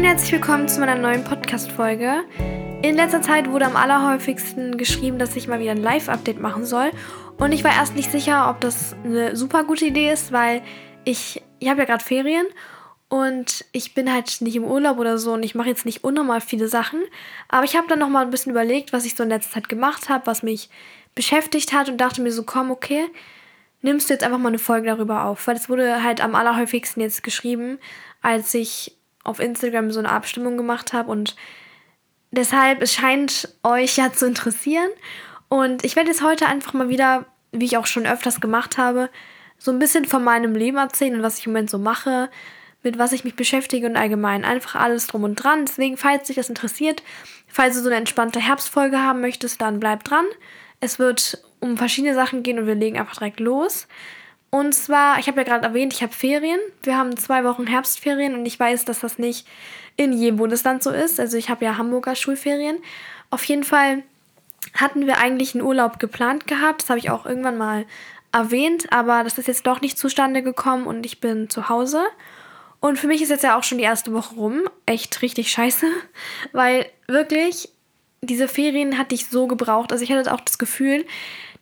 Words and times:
und 0.00 0.06
herzlich 0.06 0.32
willkommen 0.32 0.66
zu 0.66 0.80
meiner 0.80 0.94
neuen 0.94 1.24
Podcast-Folge. 1.24 2.24
In 2.80 2.96
letzter 2.96 3.20
Zeit 3.20 3.50
wurde 3.50 3.66
am 3.66 3.76
allerhäufigsten 3.76 4.78
geschrieben, 4.78 5.18
dass 5.18 5.36
ich 5.36 5.46
mal 5.46 5.60
wieder 5.60 5.72
ein 5.72 5.82
Live-Update 5.82 6.40
machen 6.40 6.64
soll. 6.64 6.90
Und 7.36 7.52
ich 7.52 7.64
war 7.64 7.74
erst 7.74 7.96
nicht 7.96 8.10
sicher, 8.10 8.48
ob 8.48 8.62
das 8.62 8.96
eine 9.04 9.36
super 9.36 9.62
gute 9.62 9.84
Idee 9.84 10.10
ist, 10.10 10.32
weil 10.32 10.62
ich, 11.04 11.42
ich 11.58 11.68
habe 11.68 11.80
ja 11.80 11.84
gerade 11.84 12.02
Ferien 12.02 12.46
und 13.10 13.66
ich 13.72 13.92
bin 13.92 14.10
halt 14.10 14.40
nicht 14.40 14.56
im 14.56 14.64
Urlaub 14.64 14.98
oder 14.98 15.18
so 15.18 15.34
und 15.34 15.42
ich 15.42 15.54
mache 15.54 15.68
jetzt 15.68 15.84
nicht 15.84 16.02
unnormal 16.02 16.40
viele 16.40 16.68
Sachen. 16.68 17.02
Aber 17.48 17.64
ich 17.64 17.76
habe 17.76 17.86
dann 17.86 17.98
nochmal 17.98 18.24
ein 18.24 18.30
bisschen 18.30 18.52
überlegt, 18.52 18.94
was 18.94 19.04
ich 19.04 19.16
so 19.16 19.22
in 19.22 19.28
letzter 19.28 19.52
Zeit 19.52 19.68
gemacht 19.68 20.08
habe, 20.08 20.26
was 20.26 20.42
mich 20.42 20.70
beschäftigt 21.14 21.74
hat 21.74 21.90
und 21.90 21.98
dachte 21.98 22.22
mir 22.22 22.32
so, 22.32 22.44
komm, 22.44 22.70
okay, 22.70 23.04
nimmst 23.82 24.08
du 24.08 24.14
jetzt 24.14 24.24
einfach 24.24 24.38
mal 24.38 24.48
eine 24.48 24.58
Folge 24.58 24.86
darüber 24.86 25.24
auf. 25.24 25.46
Weil 25.46 25.56
es 25.56 25.68
wurde 25.68 26.02
halt 26.02 26.22
am 26.22 26.34
allerhäufigsten 26.34 27.02
jetzt 27.02 27.22
geschrieben, 27.22 27.78
als 28.22 28.54
ich 28.54 28.96
auf 29.24 29.40
Instagram 29.40 29.90
so 29.90 29.98
eine 29.98 30.10
Abstimmung 30.10 30.56
gemacht 30.56 30.92
habe 30.92 31.10
und 31.10 31.36
deshalb, 32.30 32.82
es 32.82 32.94
scheint 32.94 33.48
euch 33.62 33.96
ja 33.96 34.12
zu 34.12 34.26
interessieren. 34.26 34.90
Und 35.48 35.84
ich 35.84 35.96
werde 35.96 36.10
jetzt 36.10 36.22
heute 36.22 36.46
einfach 36.46 36.72
mal 36.74 36.88
wieder, 36.88 37.26
wie 37.52 37.64
ich 37.64 37.76
auch 37.76 37.86
schon 37.86 38.06
öfters 38.06 38.40
gemacht 38.40 38.78
habe, 38.78 39.10
so 39.58 39.70
ein 39.72 39.78
bisschen 39.78 40.04
von 40.04 40.24
meinem 40.24 40.54
Leben 40.54 40.78
erzählen 40.78 41.16
und 41.16 41.22
was 41.22 41.38
ich 41.38 41.46
im 41.46 41.52
Moment 41.52 41.70
so 41.70 41.78
mache, 41.78 42.30
mit 42.82 42.98
was 42.98 43.12
ich 43.12 43.24
mich 43.24 43.34
beschäftige 43.34 43.86
und 43.86 43.96
allgemein 43.96 44.44
einfach 44.44 44.76
alles 44.76 45.06
drum 45.06 45.24
und 45.24 45.36
dran. 45.36 45.66
Deswegen, 45.66 45.96
falls 45.96 46.28
dich 46.28 46.36
das 46.36 46.48
interessiert, 46.48 47.02
falls 47.46 47.74
du 47.76 47.82
so 47.82 47.88
eine 47.88 47.96
entspannte 47.96 48.40
Herbstfolge 48.40 48.98
haben 48.98 49.20
möchtest, 49.20 49.60
dann 49.60 49.80
bleib 49.80 50.04
dran. 50.04 50.24
Es 50.78 50.98
wird 50.98 51.42
um 51.58 51.76
verschiedene 51.76 52.14
Sachen 52.14 52.42
gehen 52.42 52.58
und 52.58 52.66
wir 52.66 52.74
legen 52.74 52.98
einfach 52.98 53.16
direkt 53.16 53.40
los. 53.40 53.86
Und 54.50 54.74
zwar, 54.74 55.18
ich 55.18 55.28
habe 55.28 55.38
ja 55.38 55.44
gerade 55.44 55.64
erwähnt, 55.64 55.92
ich 55.92 56.02
habe 56.02 56.12
Ferien. 56.12 56.58
Wir 56.82 56.98
haben 56.98 57.16
zwei 57.16 57.44
Wochen 57.44 57.66
Herbstferien 57.66 58.34
und 58.34 58.44
ich 58.46 58.58
weiß, 58.58 58.84
dass 58.84 59.00
das 59.00 59.18
nicht 59.18 59.46
in 59.96 60.12
jedem 60.12 60.36
Bundesland 60.36 60.82
so 60.82 60.90
ist. 60.90 61.20
Also 61.20 61.36
ich 61.36 61.50
habe 61.50 61.64
ja 61.64 61.78
Hamburger 61.78 62.16
Schulferien. 62.16 62.78
Auf 63.30 63.44
jeden 63.44 63.64
Fall 63.64 64.02
hatten 64.74 65.06
wir 65.06 65.18
eigentlich 65.18 65.54
einen 65.54 65.64
Urlaub 65.64 66.00
geplant 66.00 66.48
gehabt. 66.48 66.82
Das 66.82 66.90
habe 66.90 66.98
ich 66.98 67.10
auch 67.10 67.26
irgendwann 67.26 67.58
mal 67.58 67.86
erwähnt, 68.32 68.92
aber 68.92 69.24
das 69.24 69.38
ist 69.38 69.48
jetzt 69.48 69.66
doch 69.66 69.80
nicht 69.80 69.98
zustande 69.98 70.42
gekommen 70.42 70.86
und 70.86 71.06
ich 71.06 71.20
bin 71.20 71.48
zu 71.48 71.68
Hause. 71.68 72.02
Und 72.80 72.98
für 72.98 73.06
mich 73.06 73.22
ist 73.22 73.28
jetzt 73.28 73.44
ja 73.44 73.58
auch 73.58 73.62
schon 73.62 73.78
die 73.78 73.84
erste 73.84 74.12
Woche 74.12 74.34
rum. 74.34 74.62
Echt 74.86 75.22
richtig 75.22 75.50
scheiße, 75.50 75.86
weil 76.52 76.86
wirklich 77.06 77.70
diese 78.22 78.48
Ferien 78.48 78.98
hatte 78.98 79.14
ich 79.14 79.26
so 79.26 79.46
gebraucht. 79.46 79.92
Also 79.92 80.04
ich 80.04 80.12
hatte 80.12 80.32
auch 80.32 80.40
das 80.40 80.58
Gefühl, 80.58 81.06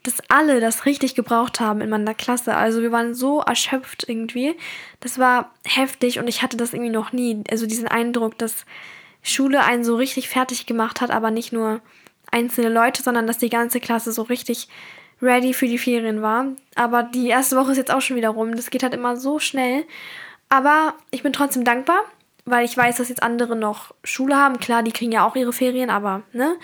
dass 0.03 0.23
alle 0.29 0.61
das 0.61 0.87
richtig 0.87 1.15
gebraucht 1.15 1.61
haben 1.61 1.81
in 1.81 1.91
meiner 1.91 2.15
Klasse. 2.15 2.55
Also 2.55 2.83
wir 2.83 2.93
waren 2.93 3.15
so 3.15 3.41
erschöpft 3.41 4.09
irgendwie. 4.09 4.57
Das 5.01 5.19
war 5.19 5.53
heftig 5.65 6.19
und 6.19 6.29
ich 6.29 6.43
hatte 6.43 6.57
das 6.57 6.73
irgendwie 6.73 6.91
noch 6.91 7.13
nie. 7.13 7.43
Also 7.51 7.67
diesen 7.67 7.89
Eindruck, 7.89 8.39
dass 8.39 8.65
Schule 9.23 9.65
einen 9.65 9.85
so 9.85 9.97
richtig 9.97 10.29
fertig 10.29 10.67
gemacht 10.67 11.01
hat, 11.01 11.11
aber 11.11 11.31
nicht 11.31 11.53
nur 11.53 11.81
einzelne 12.31 12.69
Leute, 12.69 13.03
sondern 13.03 13.27
dass 13.27 13.39
die 13.39 13.51
ganze 13.51 13.81
Klasse 13.81 14.13
so 14.13 14.23
richtig 14.23 14.69
ready 15.21 15.53
für 15.53 15.67
die 15.67 15.79
Ferien 15.79 16.23
war. 16.23 16.47
Aber 16.75 17.03
die 17.03 17.29
erste 17.29 17.57
Woche 17.57 17.73
ist 17.73 17.79
jetzt 17.79 17.93
auch 17.93 18.01
schon 18.01 18.17
wieder 18.17 18.31
rum. 18.31 18.55
Das 18.55 18.71
geht 18.71 18.83
halt 18.83 18.95
immer 18.95 19.17
so 19.17 19.39
schnell. 19.39 19.85
Aber 20.49 20.95
ich 21.11 21.23
bin 21.23 21.33
trotzdem 21.33 21.65
dankbar, 21.65 22.01
weil 22.51 22.65
ich 22.65 22.77
weiß, 22.77 22.97
dass 22.97 23.09
jetzt 23.09 23.23
andere 23.23 23.57
noch 23.57 23.95
Schule 24.05 24.37
haben. 24.37 24.59
Klar, 24.59 24.83
die 24.83 24.93
kriegen 24.93 25.13
ja 25.13 25.27
auch 25.27 25.37
ihre 25.37 25.53
Ferien, 25.53 25.91
aber 25.91 26.23
ne? 26.33 26.57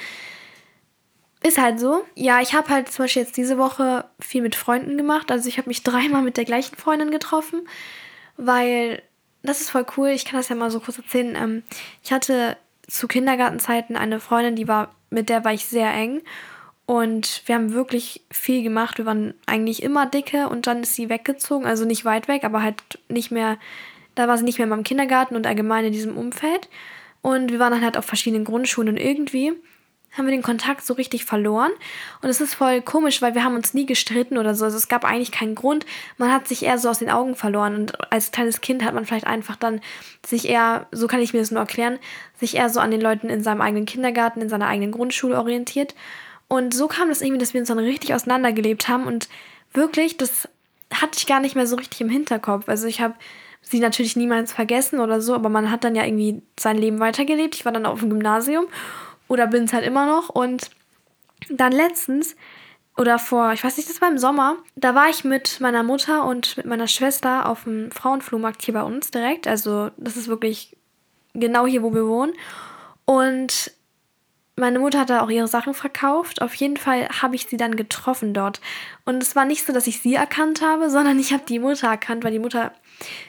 Ist 1.43 1.59
halt 1.59 1.79
so. 1.79 2.05
Ja, 2.15 2.41
ich 2.41 2.55
habe 2.55 2.71
halt 2.71 2.91
zum 2.91 3.05
Beispiel 3.05 3.23
jetzt 3.23 3.37
diese 3.37 3.59
Woche 3.59 4.07
viel 4.19 4.41
mit 4.41 4.55
Freunden 4.55 4.97
gemacht. 4.97 5.31
Also 5.31 5.49
ich 5.49 5.59
habe 5.59 5.69
mich 5.69 5.83
dreimal 5.85 6.23
mit 6.23 6.37
der 6.37 6.45
gleichen 6.45 6.77
Freundin 6.77 7.11
getroffen, 7.11 7.69
weil 8.37 9.03
das 9.43 9.61
ist 9.61 9.71
voll 9.71 9.85
cool. 9.97 10.09
Ich 10.09 10.25
kann 10.25 10.39
das 10.39 10.49
ja 10.49 10.57
mal 10.57 10.71
so 10.71 10.81
kurz 10.81 10.99
erzählen. 10.99 11.37
Ähm, 11.37 11.63
ich 12.03 12.13
hatte 12.13 12.57
zu 12.89 13.09
Kindergartenzeiten 13.09 13.97
eine 13.97 14.21
Freundin, 14.21 14.57
die 14.57 14.69
war, 14.69 14.95
mit 15.11 15.29
der 15.29 15.45
war 15.45 15.53
ich 15.53 15.67
sehr 15.67 15.93
eng. 15.93 16.23
Und 16.87 17.43
wir 17.47 17.55
haben 17.55 17.73
wirklich 17.73 18.23
viel 18.31 18.63
gemacht. 18.63 18.99
Wir 18.99 19.07
waren 19.07 19.35
eigentlich 19.47 19.83
immer 19.83 20.07
dicke 20.07 20.49
und 20.49 20.67
dann 20.67 20.83
ist 20.83 20.95
sie 20.95 21.09
weggezogen. 21.09 21.67
Also 21.67 21.85
nicht 21.85 22.05
weit 22.05 22.29
weg, 22.29 22.45
aber 22.45 22.63
halt 22.63 22.83
nicht 23.09 23.31
mehr, 23.31 23.59
da 24.15 24.29
war 24.29 24.39
sie 24.39 24.45
nicht 24.45 24.59
mehr 24.59 24.65
in 24.65 24.71
meinem 24.71 24.85
Kindergarten 24.85 25.37
und 25.37 25.47
allgemein 25.47 25.85
in 25.85 25.93
diesem 25.93 26.17
Umfeld. 26.17 26.69
Und 27.23 27.51
wir 27.51 27.59
waren 27.59 27.73
dann 27.73 27.85
halt 27.85 27.97
auf 27.97 28.05
verschiedenen 28.05 28.45
Grundschulen 28.45 28.91
und 28.95 29.01
irgendwie 29.01 29.55
haben 30.17 30.27
wir 30.27 30.33
den 30.33 30.43
Kontakt 30.43 30.85
so 30.87 30.95
richtig 30.95 31.25
verloren. 31.25 31.73
Und 32.23 32.29
es 32.29 32.41
ist 32.41 32.55
voll 32.55 32.81
komisch, 32.83 33.21
weil 33.21 33.35
wir 33.35 33.45
haben 33.45 33.57
uns 33.57 33.75
nie 33.75 33.87
gestritten 33.87 34.39
oder 34.39 34.55
so. 34.55 34.65
Also 34.65 34.77
es 34.77 34.89
gab 34.89 35.05
eigentlich 35.05 35.33
keinen 35.33 35.55
Grund. 35.55 35.87
Man 36.19 36.33
hat 36.33 36.47
sich 36.47 36.63
eher 36.63 36.79
so 36.79 36.89
aus 36.89 37.01
den 37.01 37.11
Augen 37.11 37.35
verloren. 37.35 37.75
Und 37.75 38.13
als 38.13 38.31
kleines 38.31 38.61
Kind 38.61 38.85
hat 38.85 38.95
man 38.95 39.05
vielleicht 39.05 39.27
einfach 39.27 39.57
dann 39.57 39.81
sich 40.25 40.49
eher, 40.49 40.87
so 40.93 41.09
kann 41.09 41.21
ich 41.21 41.33
mir 41.33 41.41
das 41.41 41.51
nur 41.51 41.61
erklären, 41.61 41.99
sich 42.39 42.57
eher 42.57 42.71
so 42.71 42.81
an 42.81 42.93
den 42.93 43.01
Leuten 43.01 43.29
in 43.29 43.43
seinem 43.43 43.61
eigenen 43.61 43.87
Kindergarten, 43.87 44.41
in 44.41 44.49
seiner 44.49 44.69
eigenen 44.69 44.93
Grundschule 44.93 45.37
orientiert. 45.37 45.95
Und 46.47 46.75
so 46.75 46.87
kam 46.87 47.09
das 47.09 47.21
irgendwie, 47.21 47.41
dass 47.41 47.55
wir 47.55 47.61
uns 47.61 47.69
dann 47.69 47.79
richtig 47.79 48.15
auseinandergelebt 48.15 48.87
haben. 48.89 49.07
Und 49.07 49.29
wirklich, 49.73 50.17
das 50.17 50.49
hatte 50.93 51.19
ich 51.19 51.27
gar 51.27 51.41
nicht 51.41 51.57
mehr 51.57 51.67
so 51.67 51.75
richtig 51.75 52.01
im 52.01 52.09
Hinterkopf. 52.09 52.69
Also 52.69 52.87
ich 52.87 53.01
habe 53.01 53.15
sie 53.65 53.81
natürlich 53.81 54.17
niemals 54.17 54.53
vergessen 54.53 55.01
oder 55.01 55.21
so, 55.21 55.35
aber 55.35 55.49
man 55.49 55.71
hat 55.71 55.85
dann 55.85 55.95
ja 55.95 56.05
irgendwie 56.05 56.43
sein 56.59 56.79
Leben 56.79 57.01
weitergelebt. 57.01 57.55
Ich 57.55 57.65
war 57.65 57.73
dann 57.73 57.87
auf 57.87 58.01
dem 58.01 58.11
Gymnasium 58.11 58.67
oder 59.29 59.47
bin 59.47 59.65
es 59.65 59.73
halt 59.73 59.87
immer 59.87 60.07
noch. 60.07 60.29
Und 60.29 60.71
dann 61.51 61.73
letztens 61.73 62.37
oder 62.97 63.19
vor, 63.19 63.53
ich 63.53 63.65
weiß 63.65 63.77
nicht, 63.77 63.89
das 63.89 64.01
war 64.01 64.09
im 64.09 64.19
Sommer, 64.19 64.57
da 64.77 64.95
war 64.95 65.09
ich 65.09 65.25
mit 65.25 65.61
meiner 65.61 65.83
Mutter 65.83 66.25
und 66.25 66.57
mit 66.57 66.67
meiner 66.67 66.87
Schwester 66.87 67.49
auf 67.49 67.65
dem 67.65 67.91
Frauenflohmarkt 67.91 68.63
hier 68.63 68.75
bei 68.75 68.83
uns 68.83 69.11
direkt. 69.11 69.49
Also 69.49 69.91
das 69.97 70.17
ist 70.17 70.29
wirklich 70.29 70.77
genau 71.33 71.67
hier, 71.67 71.83
wo 71.83 71.93
wir 71.93 72.07
wohnen. 72.07 72.35
Und 73.05 73.73
meine 74.57 74.79
Mutter 74.79 75.01
hat 75.01 75.11
da 75.11 75.23
auch 75.23 75.31
ihre 75.31 75.49
Sachen 75.49 75.75
verkauft. 75.75 76.41
Auf 76.41 76.55
jeden 76.55 76.77
Fall 76.77 77.09
habe 77.09 77.35
ich 77.35 77.47
sie 77.47 77.57
dann 77.57 77.75
getroffen 77.75 78.33
dort. 78.33 78.61
Und 79.05 79.23
es 79.23 79.35
war 79.35 79.45
nicht 79.45 79.67
so, 79.67 79.73
dass 79.73 79.89
ich 79.89 80.01
sie 80.01 80.15
erkannt 80.15 80.63
habe, 80.63 80.91
sondern 80.91 81.19
ich 81.19 81.33
habe 81.33 81.43
die 81.49 81.59
Mutter 81.59 81.89
erkannt, 81.89 82.23
weil 82.23 82.33
die 82.33 82.39
Mutter, 82.39 82.73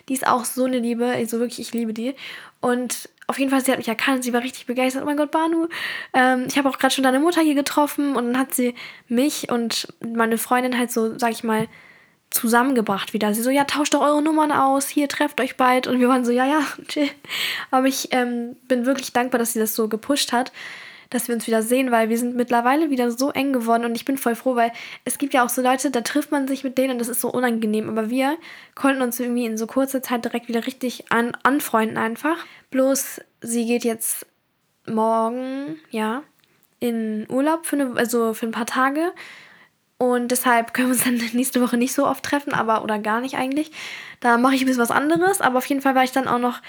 die 0.10 0.14
ist 0.14 0.28
auch 0.28 0.46
so 0.46 0.66
eine 0.66 0.80
Liebe. 0.80 1.06
Also 1.06 1.40
wirklich, 1.40 1.60
ich 1.60 1.74
liebe 1.74 1.94
die. 1.94 2.16
Und 2.62 3.10
auf 3.28 3.40
jeden 3.40 3.52
Fall, 3.52 3.64
sie 3.64 3.72
hat 3.72 3.80
mich 3.80 3.88
erkannt, 3.88 4.24
sie 4.24 4.34
war 4.34 4.42
richtig 4.42 4.66
begeistert. 4.66 5.04
Oh 5.04 5.06
mein 5.06 5.18
Gott, 5.18 5.32
Banu, 5.32 5.68
ähm, 6.14 6.46
ich 6.48 6.58
habe 6.58 6.70
auch 6.70 6.78
gerade 6.78 6.94
schon 6.94 7.04
deine 7.04 7.20
Mutter 7.20 7.42
hier 7.42 7.56
getroffen 7.56 8.16
und 8.16 8.26
dann 8.26 8.38
hat 8.38 8.54
sie 8.54 8.76
mich 9.08 9.50
und 9.50 9.88
meine 10.04 10.38
Freundin 10.38 10.78
halt 10.78 10.92
so, 10.92 11.18
sag 11.18 11.32
ich 11.32 11.44
mal, 11.44 11.68
zusammengebracht 12.30 13.14
wieder. 13.14 13.34
Sie 13.34 13.42
so, 13.42 13.50
ja, 13.50 13.64
tauscht 13.64 13.94
doch 13.94 14.02
eure 14.02 14.22
Nummern 14.22 14.52
aus, 14.52 14.90
hier 14.90 15.08
trefft 15.08 15.40
euch 15.42 15.58
bald. 15.58 15.88
Und 15.88 16.00
wir 16.00 16.10
waren 16.10 16.26
so, 16.26 16.32
ja, 16.32 16.46
ja, 16.46 16.62
chill. 16.88 17.10
Aber 17.72 17.88
ich 17.88 18.10
ähm, 18.12 18.56
bin 18.68 18.86
wirklich 18.86 19.14
dankbar, 19.14 19.40
dass 19.40 19.54
sie 19.54 19.60
das 19.60 19.76
so 19.76 19.88
gepusht 19.88 20.32
hat, 20.32 20.52
dass 21.10 21.28
wir 21.28 21.36
uns 21.36 21.48
wieder 21.48 21.62
sehen, 21.62 21.92
weil 21.92 22.10
wir 22.10 22.18
sind 22.18 22.36
mittlerweile 22.36 22.90
wieder 22.90 23.12
so 23.12 23.32
eng 23.32 23.54
geworden 23.54 23.86
und 23.86 23.96
ich 23.96 24.06
bin 24.06 24.18
voll 24.18 24.36
froh, 24.36 24.56
weil 24.56 24.72
es 25.04 25.18
gibt 25.18 25.34
ja 25.34 25.46
auch 25.46 25.50
so 25.50 25.62
Leute, 25.62 25.92
da 25.92 26.02
trifft 26.02 26.32
man 26.32 26.48
sich 26.48 26.64
mit 26.64 26.78
denen 26.78 26.94
und 26.94 27.00
das 27.00 27.08
ist 27.08 27.22
so 27.22 27.30
unangenehm. 27.30 27.90
Aber 27.90 28.10
wir 28.10 28.38
konnten 28.74 29.02
uns 29.02 29.20
irgendwie 29.20 29.46
in 29.46 29.58
so 29.58 29.68
kurzer 29.68 30.02
Zeit 30.02 30.26
direkt 30.26 30.48
wieder 30.48 30.66
richtig 30.66 31.12
an, 31.12 31.32
anfreunden 31.44 31.98
einfach. 31.98 32.38
Bloß 32.72 33.22
sie 33.42 33.66
geht 33.66 33.84
jetzt 33.84 34.26
morgen, 34.88 35.78
ja, 35.90 36.24
in 36.80 37.26
Urlaub 37.30 37.66
für 37.66 37.78
eine, 37.78 37.96
also 37.96 38.34
für 38.34 38.46
ein 38.46 38.52
paar 38.52 38.66
Tage. 38.66 39.12
Und 39.98 40.30
deshalb 40.30 40.74
können 40.74 40.90
wir 40.90 40.94
uns 40.94 41.04
dann 41.04 41.16
nächste 41.34 41.62
Woche 41.62 41.78
nicht 41.78 41.94
so 41.94 42.06
oft 42.06 42.24
treffen, 42.24 42.54
aber 42.54 42.84
oder 42.84 43.00
gar 43.00 43.22
nicht 43.22 43.36
eigentlich. 43.36 43.72
Da 44.20 44.38
mache 44.38 44.56
ich 44.56 44.62
ein 44.62 44.68
bisschen 44.68 44.82
was 44.82 44.92
anderes. 44.92 45.42
Aber 45.42 45.58
auf 45.60 45.66
jeden 45.66 45.82
Fall 45.82 45.96
war 45.96 46.04
ich 46.04 46.12
dann 46.12 46.28
auch 46.28 46.40
noch 46.40 46.62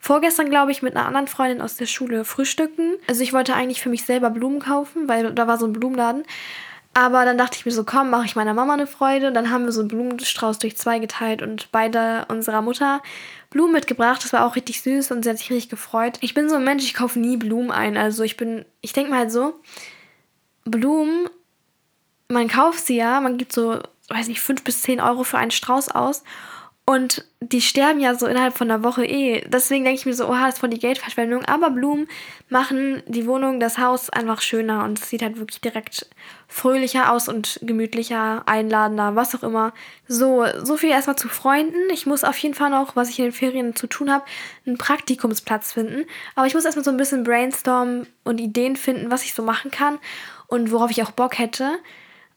vorgestern, 0.00 0.50
glaube 0.50 0.72
ich, 0.72 0.82
mit 0.82 0.96
einer 0.96 1.06
anderen 1.06 1.28
Freundin 1.28 1.60
aus 1.60 1.76
der 1.76 1.86
Schule 1.86 2.24
frühstücken. 2.24 2.94
Also 3.06 3.22
ich 3.22 3.32
wollte 3.32 3.54
eigentlich 3.54 3.80
für 3.80 3.90
mich 3.90 4.04
selber 4.04 4.30
Blumen 4.30 4.58
kaufen, 4.58 5.08
weil 5.08 5.32
da 5.32 5.46
war 5.46 5.58
so 5.58 5.66
ein 5.66 5.72
Blumenladen. 5.72 6.24
Aber 6.92 7.24
dann 7.24 7.38
dachte 7.38 7.56
ich 7.56 7.64
mir 7.64 7.70
so, 7.70 7.84
komm, 7.84 8.10
mache 8.10 8.24
ich 8.24 8.34
meiner 8.34 8.54
Mama 8.54 8.72
eine 8.72 8.88
Freude. 8.88 9.28
Und 9.28 9.34
dann 9.34 9.50
haben 9.50 9.64
wir 9.64 9.72
so 9.72 9.80
einen 9.80 9.88
Blumenstrauß 9.88 10.58
durch 10.58 10.76
zwei 10.76 10.98
geteilt 10.98 11.40
und 11.40 11.70
beide 11.70 12.24
unserer 12.28 12.62
Mutter 12.62 13.00
Blumen 13.50 13.72
mitgebracht. 13.72 14.24
Das 14.24 14.32
war 14.32 14.44
auch 14.44 14.56
richtig 14.56 14.82
süß 14.82 15.12
und 15.12 15.22
sie 15.22 15.30
hat 15.30 15.38
sich 15.38 15.50
richtig 15.50 15.70
gefreut. 15.70 16.18
Ich 16.20 16.34
bin 16.34 16.48
so 16.48 16.56
ein 16.56 16.64
Mensch, 16.64 16.84
ich 16.84 16.94
kaufe 16.94 17.20
nie 17.20 17.36
Blumen 17.36 17.70
ein. 17.70 17.96
Also 17.96 18.24
ich 18.24 18.36
bin, 18.36 18.64
ich 18.80 18.92
denke 18.92 19.10
mal 19.10 19.20
halt 19.20 19.32
so, 19.32 19.60
Blumen, 20.64 21.28
man 22.28 22.48
kauft 22.48 22.86
sie 22.86 22.96
ja, 22.96 23.20
man 23.20 23.38
gibt 23.38 23.52
so, 23.52 23.80
weiß 24.08 24.28
nicht, 24.28 24.40
fünf 24.40 24.64
bis 24.64 24.82
zehn 24.82 25.00
Euro 25.00 25.24
für 25.24 25.38
einen 25.38 25.50
Strauß 25.50 25.90
aus. 25.90 26.24
Und 26.90 27.24
die 27.40 27.60
sterben 27.60 28.00
ja 28.00 28.16
so 28.16 28.26
innerhalb 28.26 28.58
von 28.58 28.68
einer 28.68 28.82
Woche 28.82 29.04
eh. 29.04 29.44
Deswegen 29.46 29.84
denke 29.84 30.00
ich 30.00 30.06
mir 30.06 30.12
so, 30.12 30.26
oha, 30.26 30.48
ist 30.48 30.58
voll 30.58 30.70
die 30.70 30.80
Geldverschwendung. 30.80 31.44
Aber 31.44 31.70
Blumen 31.70 32.08
machen 32.48 33.04
die 33.06 33.28
Wohnung, 33.28 33.60
das 33.60 33.78
Haus 33.78 34.10
einfach 34.10 34.40
schöner 34.40 34.82
und 34.82 34.98
es 34.98 35.08
sieht 35.08 35.22
halt 35.22 35.38
wirklich 35.38 35.60
direkt 35.60 36.10
fröhlicher 36.48 37.12
aus 37.12 37.28
und 37.28 37.60
gemütlicher, 37.62 38.42
einladender, 38.46 39.14
was 39.14 39.36
auch 39.36 39.44
immer. 39.44 39.72
So, 40.08 40.44
so 40.64 40.76
viel 40.76 40.90
erstmal 40.90 41.14
zu 41.14 41.28
Freunden. 41.28 41.78
Ich 41.92 42.06
muss 42.06 42.24
auf 42.24 42.36
jeden 42.38 42.56
Fall 42.56 42.70
noch, 42.70 42.96
was 42.96 43.08
ich 43.08 43.20
in 43.20 43.26
den 43.26 43.32
Ferien 43.32 43.76
zu 43.76 43.86
tun 43.86 44.10
habe, 44.10 44.24
einen 44.66 44.76
Praktikumsplatz 44.76 45.72
finden. 45.72 46.06
Aber 46.34 46.48
ich 46.48 46.54
muss 46.54 46.64
erstmal 46.64 46.84
so 46.84 46.90
ein 46.90 46.96
bisschen 46.96 47.22
brainstormen 47.22 48.08
und 48.24 48.40
Ideen 48.40 48.74
finden, 48.74 49.12
was 49.12 49.22
ich 49.22 49.34
so 49.34 49.44
machen 49.44 49.70
kann 49.70 50.00
und 50.48 50.72
worauf 50.72 50.90
ich 50.90 51.04
auch 51.04 51.12
Bock 51.12 51.38
hätte. 51.38 51.78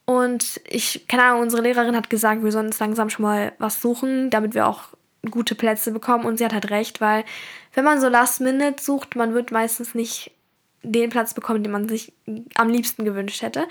Und 0.05 0.59
ich, 0.67 1.07
keine 1.07 1.23
Ahnung, 1.23 1.41
unsere 1.41 1.61
Lehrerin 1.61 1.95
hat 1.95 2.09
gesagt, 2.09 2.43
wir 2.43 2.51
sollen 2.51 2.67
uns 2.67 2.79
langsam 2.79 3.09
schon 3.09 3.23
mal 3.23 3.53
was 3.57 3.81
suchen, 3.81 4.29
damit 4.29 4.53
wir 4.53 4.67
auch 4.67 4.89
gute 5.31 5.55
Plätze 5.55 5.91
bekommen 5.91 6.25
und 6.25 6.37
sie 6.37 6.45
hat 6.45 6.53
halt 6.53 6.69
recht, 6.69 6.99
weil 6.99 7.23
wenn 7.73 7.85
man 7.85 8.01
so 8.01 8.09
Last 8.09 8.41
Minute 8.41 8.83
sucht, 8.83 9.15
man 9.15 9.33
wird 9.33 9.51
meistens 9.51 9.95
nicht 9.95 10.31
den 10.83 11.09
Platz 11.09 11.33
bekommen, 11.33 11.63
den 11.63 11.71
man 11.71 11.87
sich 11.87 12.11
am 12.55 12.69
liebsten 12.69 13.05
gewünscht 13.05 13.41
hätte. 13.41 13.67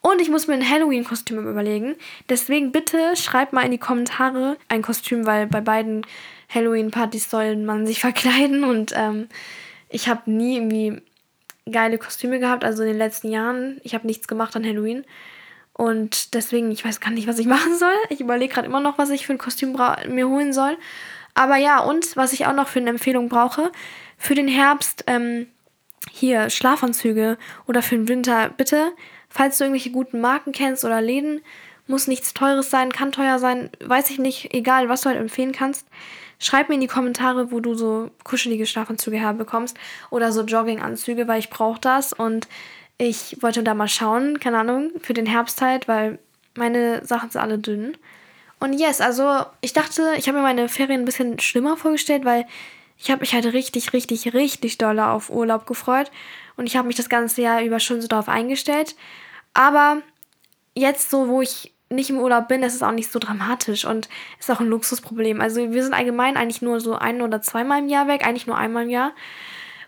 Und 0.00 0.20
ich 0.20 0.28
muss 0.28 0.48
mir 0.48 0.54
ein 0.54 0.68
Halloween-Kostüm 0.68 1.46
überlegen. 1.48 1.94
Deswegen 2.28 2.72
bitte 2.72 3.14
schreibt 3.14 3.52
mal 3.52 3.64
in 3.64 3.70
die 3.70 3.78
Kommentare 3.78 4.56
ein 4.68 4.82
Kostüm, 4.82 5.26
weil 5.26 5.46
bei 5.46 5.60
beiden 5.60 6.04
Halloween-Partys 6.52 7.30
soll 7.30 7.56
man 7.56 7.86
sich 7.86 8.00
verkleiden 8.00 8.64
und 8.64 8.92
ähm, 8.96 9.28
ich 9.88 10.08
habe 10.08 10.28
nie 10.30 10.56
irgendwie 10.56 11.00
geile 11.70 11.98
Kostüme 11.98 12.40
gehabt, 12.40 12.64
also 12.64 12.82
in 12.82 12.88
den 12.88 12.98
letzten 12.98 13.30
Jahren. 13.30 13.80
Ich 13.84 13.94
habe 13.94 14.06
nichts 14.06 14.26
gemacht 14.26 14.56
an 14.56 14.66
Halloween. 14.66 15.04
Und 15.76 16.32
deswegen, 16.32 16.70
ich 16.70 16.84
weiß 16.84 17.00
gar 17.00 17.10
nicht, 17.10 17.28
was 17.28 17.38
ich 17.38 17.46
machen 17.56 17.76
soll. 17.78 17.94
Ich 18.08 18.20
überlege 18.20 18.54
gerade 18.54 18.66
immer 18.66 18.80
noch, 18.80 18.98
was 18.98 19.10
ich 19.10 19.26
für 19.26 19.34
ein 19.34 19.38
Kostüm 19.38 19.76
mir 20.08 20.28
holen 20.28 20.52
soll. 20.52 20.76
Aber 21.34 21.56
ja, 21.56 21.80
und 21.80 22.16
was 22.16 22.32
ich 22.32 22.46
auch 22.46 22.54
noch 22.54 22.68
für 22.68 22.78
eine 22.78 22.90
Empfehlung 22.90 23.28
brauche, 23.28 23.70
für 24.16 24.34
den 24.34 24.48
Herbst, 24.48 25.04
ähm, 25.06 25.48
hier 26.10 26.48
Schlafanzüge 26.48 27.36
oder 27.66 27.82
für 27.82 27.96
den 27.96 28.08
Winter, 28.08 28.48
bitte, 28.48 28.92
falls 29.28 29.58
du 29.58 29.64
irgendwelche 29.64 29.90
guten 29.90 30.20
Marken 30.20 30.52
kennst 30.52 30.84
oder 30.84 31.02
Läden, 31.02 31.42
muss 31.86 32.06
nichts 32.06 32.32
Teures 32.32 32.70
sein, 32.70 32.90
kann 32.90 33.12
teuer 33.12 33.38
sein, 33.38 33.70
weiß 33.84 34.10
ich 34.10 34.18
nicht, 34.18 34.54
egal, 34.54 34.88
was 34.88 35.02
du 35.02 35.10
halt 35.10 35.18
empfehlen 35.18 35.52
kannst. 35.52 35.86
Schreib 36.38 36.68
mir 36.68 36.74
in 36.74 36.80
die 36.80 36.86
Kommentare, 36.86 37.50
wo 37.52 37.60
du 37.60 37.74
so 37.74 38.10
kuschelige 38.24 38.66
Schlafanzüge 38.66 39.18
herbekommst 39.18 39.76
oder 40.10 40.32
so 40.32 40.42
Jogginganzüge, 40.42 41.28
weil 41.28 41.38
ich 41.38 41.50
brauche 41.50 41.80
das 41.80 42.12
und 42.12 42.48
ich 42.98 43.36
wollte 43.42 43.62
da 43.62 43.74
mal 43.74 43.88
schauen, 43.88 44.40
keine 44.40 44.58
Ahnung, 44.58 44.92
für 45.00 45.14
den 45.14 45.26
Herbst 45.26 45.60
halt, 45.60 45.88
weil 45.88 46.18
meine 46.54 47.04
Sachen 47.04 47.30
sind 47.30 47.40
alle 47.40 47.58
dünn. 47.58 47.96
Und 48.58 48.72
yes, 48.72 49.00
also 49.00 49.44
ich 49.60 49.72
dachte, 49.72 50.14
ich 50.16 50.28
habe 50.28 50.38
mir 50.38 50.44
meine 50.44 50.68
Ferien 50.68 51.02
ein 51.02 51.04
bisschen 51.04 51.38
schlimmer 51.38 51.76
vorgestellt, 51.76 52.24
weil 52.24 52.46
ich 52.98 53.10
habe 53.10 53.20
mich 53.20 53.34
halt 53.34 53.44
richtig, 53.52 53.92
richtig, 53.92 54.32
richtig 54.32 54.78
doll 54.78 54.98
auf 54.98 55.28
Urlaub 55.28 55.66
gefreut. 55.66 56.10
Und 56.56 56.66
ich 56.66 56.76
habe 56.76 56.88
mich 56.88 56.96
das 56.96 57.10
ganze 57.10 57.42
Jahr 57.42 57.62
über 57.62 57.80
schon 57.80 58.00
so 58.00 58.08
darauf 58.08 58.28
eingestellt. 58.28 58.96
Aber 59.52 60.00
jetzt 60.74 61.10
so, 61.10 61.28
wo 61.28 61.42
ich 61.42 61.74
nicht 61.90 62.10
im 62.10 62.18
Urlaub 62.18 62.48
bin, 62.48 62.62
ist 62.62 62.74
es 62.74 62.82
auch 62.82 62.92
nicht 62.92 63.12
so 63.12 63.18
dramatisch 63.18 63.84
und 63.84 64.08
ist 64.40 64.50
auch 64.50 64.60
ein 64.60 64.68
Luxusproblem. 64.68 65.40
Also 65.40 65.72
wir 65.72 65.82
sind 65.84 65.94
allgemein 65.94 66.36
eigentlich 66.36 66.62
nur 66.62 66.80
so 66.80 66.96
ein 66.96 67.22
oder 67.22 67.42
zweimal 67.42 67.80
im 67.80 67.88
Jahr 67.88 68.08
weg, 68.08 68.26
eigentlich 68.26 68.46
nur 68.46 68.56
einmal 68.56 68.84
im 68.84 68.90
Jahr. 68.90 69.12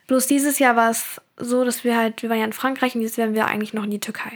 Bloß 0.09 0.27
dieses 0.27 0.59
Jahr 0.59 0.75
war 0.75 0.91
es 0.91 1.21
so, 1.37 1.65
dass 1.65 1.85
wir 1.85 1.97
halt, 1.97 2.23
wir 2.23 2.31
waren 2.31 2.39
ja 2.39 2.45
in 2.45 2.53
Frankreich 2.53 2.97
und 2.97 3.03
jetzt 3.03 3.19
wären 3.19 3.35
wir 3.35 3.47
eigentlich 3.47 3.75
noch 3.75 3.85
in 3.85 3.91
die 3.91 4.01
Türkei. 4.01 4.33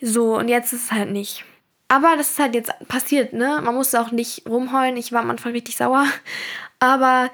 So, 0.00 0.36
und 0.36 0.48
jetzt 0.48 0.72
ist 0.72 0.86
es 0.86 0.92
halt 0.92 1.10
nicht. 1.10 1.44
Aber 1.88 2.16
das 2.16 2.30
ist 2.30 2.38
halt 2.38 2.54
jetzt 2.54 2.72
passiert, 2.88 3.32
ne? 3.32 3.60
Man 3.62 3.74
musste 3.74 4.00
auch 4.00 4.10
nicht 4.10 4.48
rumheulen. 4.48 4.96
Ich 4.96 5.12
war 5.12 5.20
am 5.20 5.30
Anfang 5.30 5.52
richtig 5.52 5.76
sauer. 5.76 6.06
Aber, 6.78 7.30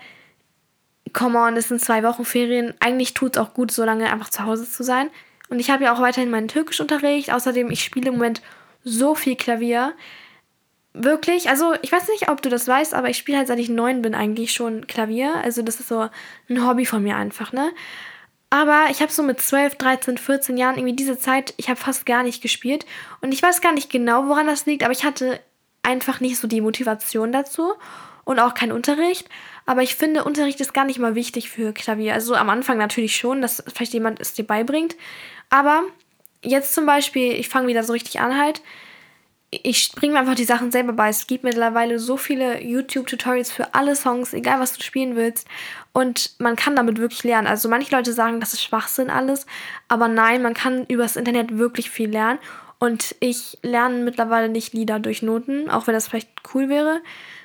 come 1.13 1.39
on, 1.39 1.57
es 1.57 1.69
sind 1.69 1.81
zwei 1.81 2.03
Wochen 2.03 2.25
Ferien. 2.25 2.75
Eigentlich 2.81 3.15
tut 3.15 3.37
es 3.37 3.43
auch 3.43 3.55
gut, 3.55 3.71
so 3.71 3.85
lange 3.85 4.11
einfach 4.11 4.31
zu 4.31 4.45
Hause 4.45 4.69
zu 4.69 4.83
sein. 4.83 5.11
Und 5.49 5.61
ich 5.61 5.71
habe 5.71 5.85
ja 5.85 5.95
auch 5.95 6.01
weiterhin 6.01 6.31
meinen 6.31 6.49
Türkischunterricht. 6.49 7.33
Außerdem, 7.33 7.71
ich 7.71 7.85
spiele 7.85 8.09
im 8.09 8.15
Moment 8.15 8.43
so 8.83 9.15
viel 9.15 9.37
Klavier. 9.37 9.95
Wirklich, 10.99 11.51
also 11.51 11.75
ich 11.83 11.93
weiß 11.93 12.09
nicht, 12.09 12.31
ob 12.31 12.41
du 12.41 12.49
das 12.49 12.67
weißt, 12.67 12.95
aber 12.95 13.11
ich 13.11 13.19
spiele 13.19 13.37
halt 13.37 13.49
seit 13.49 13.59
ich 13.59 13.69
neun 13.69 14.01
bin 14.01 14.15
eigentlich 14.15 14.53
schon 14.53 14.87
Klavier. 14.87 15.35
Also 15.45 15.61
das 15.61 15.79
ist 15.79 15.89
so 15.89 16.09
ein 16.49 16.67
Hobby 16.67 16.87
von 16.87 17.03
mir 17.03 17.17
einfach, 17.17 17.53
ne? 17.53 17.71
Aber 18.49 18.87
ich 18.91 19.03
habe 19.03 19.13
so 19.13 19.23
mit 19.23 19.39
12, 19.39 19.75
13, 19.75 20.17
14 20.17 20.57
Jahren 20.57 20.77
irgendwie 20.77 20.97
diese 20.97 21.19
Zeit, 21.19 21.53
ich 21.59 21.69
habe 21.69 21.79
fast 21.79 22.07
gar 22.07 22.23
nicht 22.23 22.41
gespielt. 22.41 22.87
Und 23.21 23.33
ich 23.33 23.43
weiß 23.43 23.61
gar 23.61 23.73
nicht 23.73 23.91
genau, 23.91 24.29
woran 24.29 24.47
das 24.47 24.65
liegt, 24.65 24.85
aber 24.85 24.93
ich 24.93 25.05
hatte 25.05 25.39
einfach 25.83 26.21
nicht 26.21 26.39
so 26.39 26.49
die 26.49 26.63
Motivation 26.63 27.31
dazu 27.31 27.75
und 28.25 28.39
auch 28.39 28.55
keinen 28.55 28.73
Unterricht. 28.73 29.29
Aber 29.67 29.83
ich 29.83 29.97
finde, 29.97 30.25
Unterricht 30.25 30.61
ist 30.63 30.73
gar 30.73 30.87
nicht 30.87 30.99
mal 30.99 31.15
wichtig 31.15 31.51
für 31.51 31.75
Klavier. 31.75 32.15
Also 32.15 32.35
am 32.37 32.49
Anfang 32.49 32.79
natürlich 32.79 33.17
schon, 33.17 33.43
dass 33.43 33.63
vielleicht 33.73 33.93
jemand 33.93 34.19
es 34.19 34.33
dir 34.33 34.47
beibringt. 34.47 34.97
Aber 35.51 35.83
jetzt 36.43 36.73
zum 36.75 36.87
Beispiel, 36.87 37.33
ich 37.33 37.51
fange 37.51 37.67
wieder 37.67 37.83
so 37.83 37.93
richtig 37.93 38.21
an 38.21 38.39
halt. 38.39 38.63
Ich 39.63 39.93
bringe 39.93 40.15
mir 40.15 40.21
einfach 40.21 40.35
die 40.35 40.45
Sachen 40.45 40.71
selber 40.71 40.93
bei. 40.93 41.09
Es 41.09 41.27
gibt 41.27 41.45
mittlerweile 41.45 41.99
so 41.99 42.17
viele 42.17 42.63
YouTube-Tutorials 42.63 43.53
für 43.53 43.75
alle 43.75 43.95
Songs, 43.95 44.33
egal 44.33 44.61
was 44.61 44.77
du 44.77 44.83
spielen 44.83 45.17
willst. 45.17 45.47
Und 45.93 46.35
man 46.39 46.57
kann 46.57 46.77
damit 46.77 46.99
wirklich 46.99 47.25
lernen. 47.25 47.47
Also 47.47 47.69
manche 47.69 47.95
Leute 47.95 48.13
sagen, 48.13 48.41
das 48.41 48.53
ist 48.53 48.63
Schwachsinn 48.63 49.11
alles. 49.11 49.47
Aber 49.89 50.09
nein, 50.09 50.43
man 50.43 50.55
kann 50.55 50.87
übers 50.87 51.17
Internet 51.17 51.59
wirklich 51.59 51.91
viel 51.91 52.11
lernen. 52.11 52.39
Und 52.79 53.15
ich 53.21 53.59
lerne 53.63 54.03
mittlerweile 54.05 54.49
nicht 54.49 54.75
Lieder 54.75 54.99
durch 54.99 55.23
Noten, 55.23 55.71
auch 55.71 55.87
wenn 55.87 55.95
das 55.95 56.09
vielleicht 56.09 56.31
cool 56.55 56.69
wäre. 56.69 57.01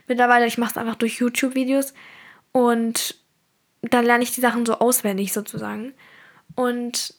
Mittlerweile, 0.07 0.45
ich 0.45 0.57
mache 0.57 0.71
es 0.71 0.77
einfach 0.77 0.95
durch 0.95 1.19
YouTube-Videos. 1.19 1.93
Und 2.51 3.15
dann 3.81 4.05
lerne 4.05 4.23
ich 4.23 4.33
die 4.33 4.41
Sachen 4.41 4.65
so 4.65 4.79
auswendig 4.79 5.33
sozusagen. 5.33 5.93
Und 6.55 7.13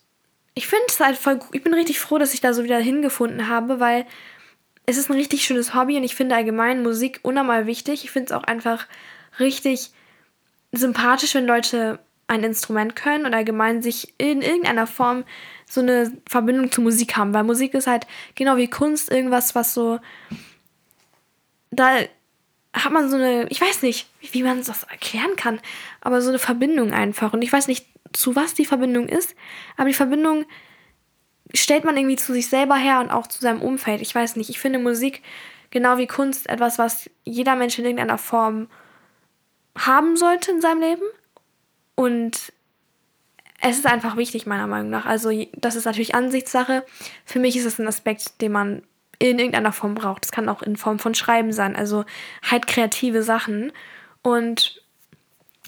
ich 0.54 0.66
finde 0.66 0.84
es 0.88 1.00
halt 1.00 1.16
voll 1.16 1.36
gut. 1.36 1.54
Ich 1.54 1.64
bin 1.64 1.74
richtig 1.74 1.98
froh, 1.98 2.18
dass 2.18 2.34
ich 2.34 2.40
da 2.40 2.52
so 2.52 2.64
wieder 2.64 2.78
hingefunden 2.78 3.48
habe, 3.48 3.80
weil 3.80 4.06
es 4.86 4.96
ist 4.96 5.10
ein 5.10 5.16
richtig 5.16 5.44
schönes 5.44 5.74
Hobby 5.74 5.96
und 5.96 6.04
ich 6.04 6.14
finde 6.14 6.34
allgemein 6.34 6.82
Musik 6.82 7.20
unnormal 7.22 7.66
wichtig. 7.66 8.04
Ich 8.04 8.10
finde 8.10 8.26
es 8.26 8.32
auch 8.32 8.44
einfach 8.44 8.86
richtig 9.38 9.90
sympathisch, 10.72 11.34
wenn 11.34 11.46
Leute 11.46 11.98
ein 12.26 12.44
Instrument 12.44 12.96
können 12.96 13.26
und 13.26 13.34
allgemein 13.34 13.82
sich 13.82 14.14
in 14.18 14.42
irgendeiner 14.42 14.86
Form 14.86 15.24
so 15.66 15.80
eine 15.80 16.12
Verbindung 16.28 16.70
zu 16.70 16.80
Musik 16.80 17.16
haben, 17.16 17.34
weil 17.34 17.44
Musik 17.44 17.74
ist 17.74 17.86
halt 17.86 18.06
genau 18.34 18.56
wie 18.56 18.68
Kunst 18.68 19.10
irgendwas, 19.10 19.54
was 19.54 19.74
so 19.74 20.00
da 21.70 21.98
hat 22.74 22.92
man 22.92 23.10
so 23.10 23.16
eine, 23.16 23.46
ich 23.48 23.60
weiß 23.60 23.82
nicht, 23.82 24.08
wie 24.20 24.42
man 24.42 24.62
das 24.62 24.84
erklären 24.84 25.36
kann, 25.36 25.60
aber 26.00 26.22
so 26.22 26.28
eine 26.28 26.38
Verbindung 26.38 26.92
einfach 26.92 27.32
und 27.32 27.42
ich 27.42 27.52
weiß 27.52 27.68
nicht, 27.68 27.86
zu 28.12 28.36
was 28.36 28.54
die 28.54 28.66
Verbindung 28.66 29.08
ist, 29.08 29.34
aber 29.76 29.88
die 29.88 29.94
Verbindung 29.94 30.44
stellt 31.54 31.84
man 31.84 31.96
irgendwie 31.96 32.16
zu 32.16 32.32
sich 32.32 32.48
selber 32.48 32.76
her 32.76 33.00
und 33.00 33.10
auch 33.10 33.26
zu 33.26 33.40
seinem 33.40 33.62
Umfeld. 33.62 34.00
Ich 34.00 34.14
weiß 34.14 34.36
nicht, 34.36 34.50
ich 34.50 34.58
finde 34.58 34.78
Musik 34.78 35.22
genau 35.70 35.98
wie 35.98 36.06
Kunst 36.06 36.48
etwas, 36.48 36.78
was 36.78 37.10
jeder 37.24 37.56
Mensch 37.56 37.78
in 37.78 37.84
irgendeiner 37.84 38.18
Form 38.18 38.68
haben 39.76 40.16
sollte 40.16 40.50
in 40.50 40.60
seinem 40.60 40.80
Leben. 40.80 41.02
Und 41.94 42.52
es 43.60 43.78
ist 43.78 43.86
einfach 43.86 44.16
wichtig, 44.16 44.46
meiner 44.46 44.66
Meinung 44.66 44.90
nach. 44.90 45.06
Also, 45.06 45.30
das 45.54 45.76
ist 45.76 45.84
natürlich 45.84 46.14
Ansichtssache. 46.14 46.84
Für 47.24 47.38
mich 47.38 47.56
ist 47.56 47.64
es 47.64 47.78
ein 47.78 47.86
Aspekt, 47.86 48.40
den 48.40 48.52
man 48.52 48.82
in 49.18 49.38
irgendeiner 49.38 49.72
Form 49.72 49.94
braucht. 49.94 50.24
Das 50.24 50.32
kann 50.32 50.48
auch 50.48 50.62
in 50.62 50.76
Form 50.76 50.98
von 50.98 51.14
Schreiben 51.14 51.52
sein, 51.52 51.76
also 51.76 52.04
halt 52.50 52.66
kreative 52.66 53.22
Sachen. 53.22 53.72
Und 54.22 54.82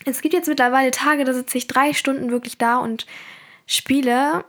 es 0.04 0.22
gibt 0.22 0.34
jetzt 0.34 0.48
mittlerweile 0.48 0.90
Tage, 0.90 1.25
da 1.25 1.32
sitze 1.32 1.58
ich 1.58 1.69
drei 1.69 1.93
Stunden 1.93 2.31
wirklich 2.31 2.58
da 2.58 2.79
und 2.79 3.06
spiele. 3.67 4.44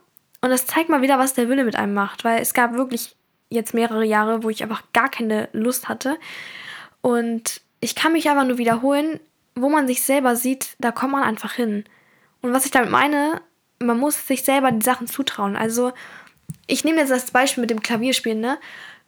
Und 0.45 0.51
das 0.51 0.67
zeigt 0.67 0.89
mal 0.89 1.01
wieder, 1.01 1.17
was 1.17 1.33
der 1.33 1.49
Wille 1.49 1.63
mit 1.63 1.75
einem 1.75 1.95
macht. 1.95 2.23
Weil 2.23 2.39
es 2.39 2.53
gab 2.53 2.73
wirklich 2.73 3.15
jetzt 3.49 3.73
mehrere 3.73 4.05
Jahre, 4.05 4.43
wo 4.43 4.51
ich 4.51 4.61
einfach 4.61 4.83
gar 4.93 5.09
keine 5.09 5.49
Lust 5.53 5.89
hatte. 5.89 6.19
Und 7.01 7.61
ich 7.79 7.95
kann 7.95 8.13
mich 8.13 8.29
einfach 8.29 8.45
nur 8.45 8.59
wiederholen, 8.59 9.19
wo 9.55 9.69
man 9.69 9.87
sich 9.87 10.03
selber 10.03 10.35
sieht, 10.35 10.75
da 10.77 10.91
kommt 10.91 11.13
man 11.13 11.23
einfach 11.23 11.53
hin. 11.53 11.83
Und 12.43 12.53
was 12.53 12.65
ich 12.65 12.69
damit 12.69 12.91
meine, 12.91 13.41
man 13.79 13.97
muss 13.97 14.27
sich 14.27 14.43
selber 14.43 14.71
die 14.71 14.85
Sachen 14.85 15.07
zutrauen. 15.07 15.55
Also, 15.55 15.93
ich 16.67 16.83
nehme 16.83 16.99
jetzt 16.99 17.09
das 17.09 17.31
Beispiel 17.31 17.61
mit 17.61 17.71
dem 17.71 17.81
Klavierspielen, 17.81 18.39
ne? 18.39 18.59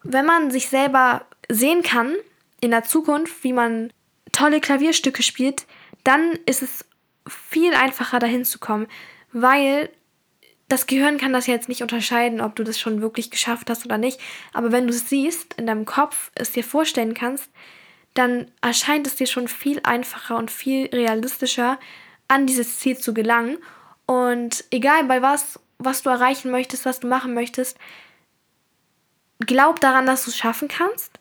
Wenn 0.01 0.25
man 0.25 0.49
sich 0.49 0.69
selber 0.69 1.27
sehen 1.49 1.83
kann 1.83 2.15
in 2.61 2.71
der 2.71 2.83
Zukunft, 2.83 3.43
wie 3.43 3.53
man 3.53 3.93
tolle 4.31 4.59
Klavierstücke 4.59 5.21
spielt, 5.21 5.67
dann 6.03 6.31
ist 6.47 6.63
es 6.63 6.83
viel 7.27 7.75
einfacher 7.75 8.17
dahin 8.17 8.43
zu 8.43 8.57
kommen, 8.57 8.87
weil 9.31 9.91
das 10.69 10.85
Gehirn 10.85 11.17
kann 11.17 11.33
das 11.33 11.47
jetzt 11.47 11.69
nicht 11.69 11.81
unterscheiden, 11.81 12.41
ob 12.41 12.55
du 12.55 12.63
das 12.63 12.79
schon 12.79 13.01
wirklich 13.01 13.31
geschafft 13.31 13.69
hast 13.69 13.85
oder 13.85 13.97
nicht. 13.97 14.19
Aber 14.53 14.71
wenn 14.71 14.87
du 14.87 14.93
es 14.93 15.09
siehst, 15.09 15.53
in 15.53 15.65
deinem 15.65 15.85
Kopf 15.85 16.31
es 16.35 16.51
dir 16.51 16.63
vorstellen 16.63 17.13
kannst, 17.13 17.49
dann 18.13 18.51
erscheint 18.61 19.07
es 19.07 19.15
dir 19.15 19.27
schon 19.27 19.47
viel 19.47 19.79
einfacher 19.83 20.37
und 20.37 20.51
viel 20.51 20.87
realistischer, 20.87 21.79
an 22.27 22.47
dieses 22.47 22.79
Ziel 22.79 22.97
zu 22.97 23.13
gelangen. 23.13 23.57
Und 24.05 24.65
egal 24.71 25.05
bei 25.05 25.21
was, 25.21 25.59
was 25.77 26.01
du 26.01 26.09
erreichen 26.09 26.51
möchtest, 26.51 26.85
was 26.85 26.99
du 26.99 27.07
machen 27.07 27.33
möchtest, 27.33 27.77
glaub 29.39 29.79
daran, 29.79 30.05
dass 30.05 30.25
du 30.25 30.31
es 30.31 30.37
schaffen 30.37 30.67
kannst. 30.67 31.19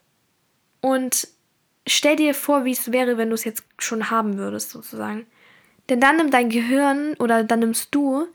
Und 0.81 1.29
stell 1.87 2.17
dir 2.17 2.35
vor, 2.35 2.65
wie 2.65 2.73
es 2.73 2.91
wäre, 2.91 3.19
wenn 3.19 3.29
du 3.29 3.35
es 3.35 3.45
jetzt 3.45 3.65
schon 3.79 4.11
haben 4.11 4.39
würdest, 4.39 4.71
sozusagen. 4.71 5.27
Denn 5.89 6.01
dann 6.01 6.17
nimmt 6.17 6.35
dein 6.35 6.49
Gehirn 6.51 7.15
oder 7.15 7.45
dann 7.45 7.61
nimmst 7.61 7.95
du 7.95 8.27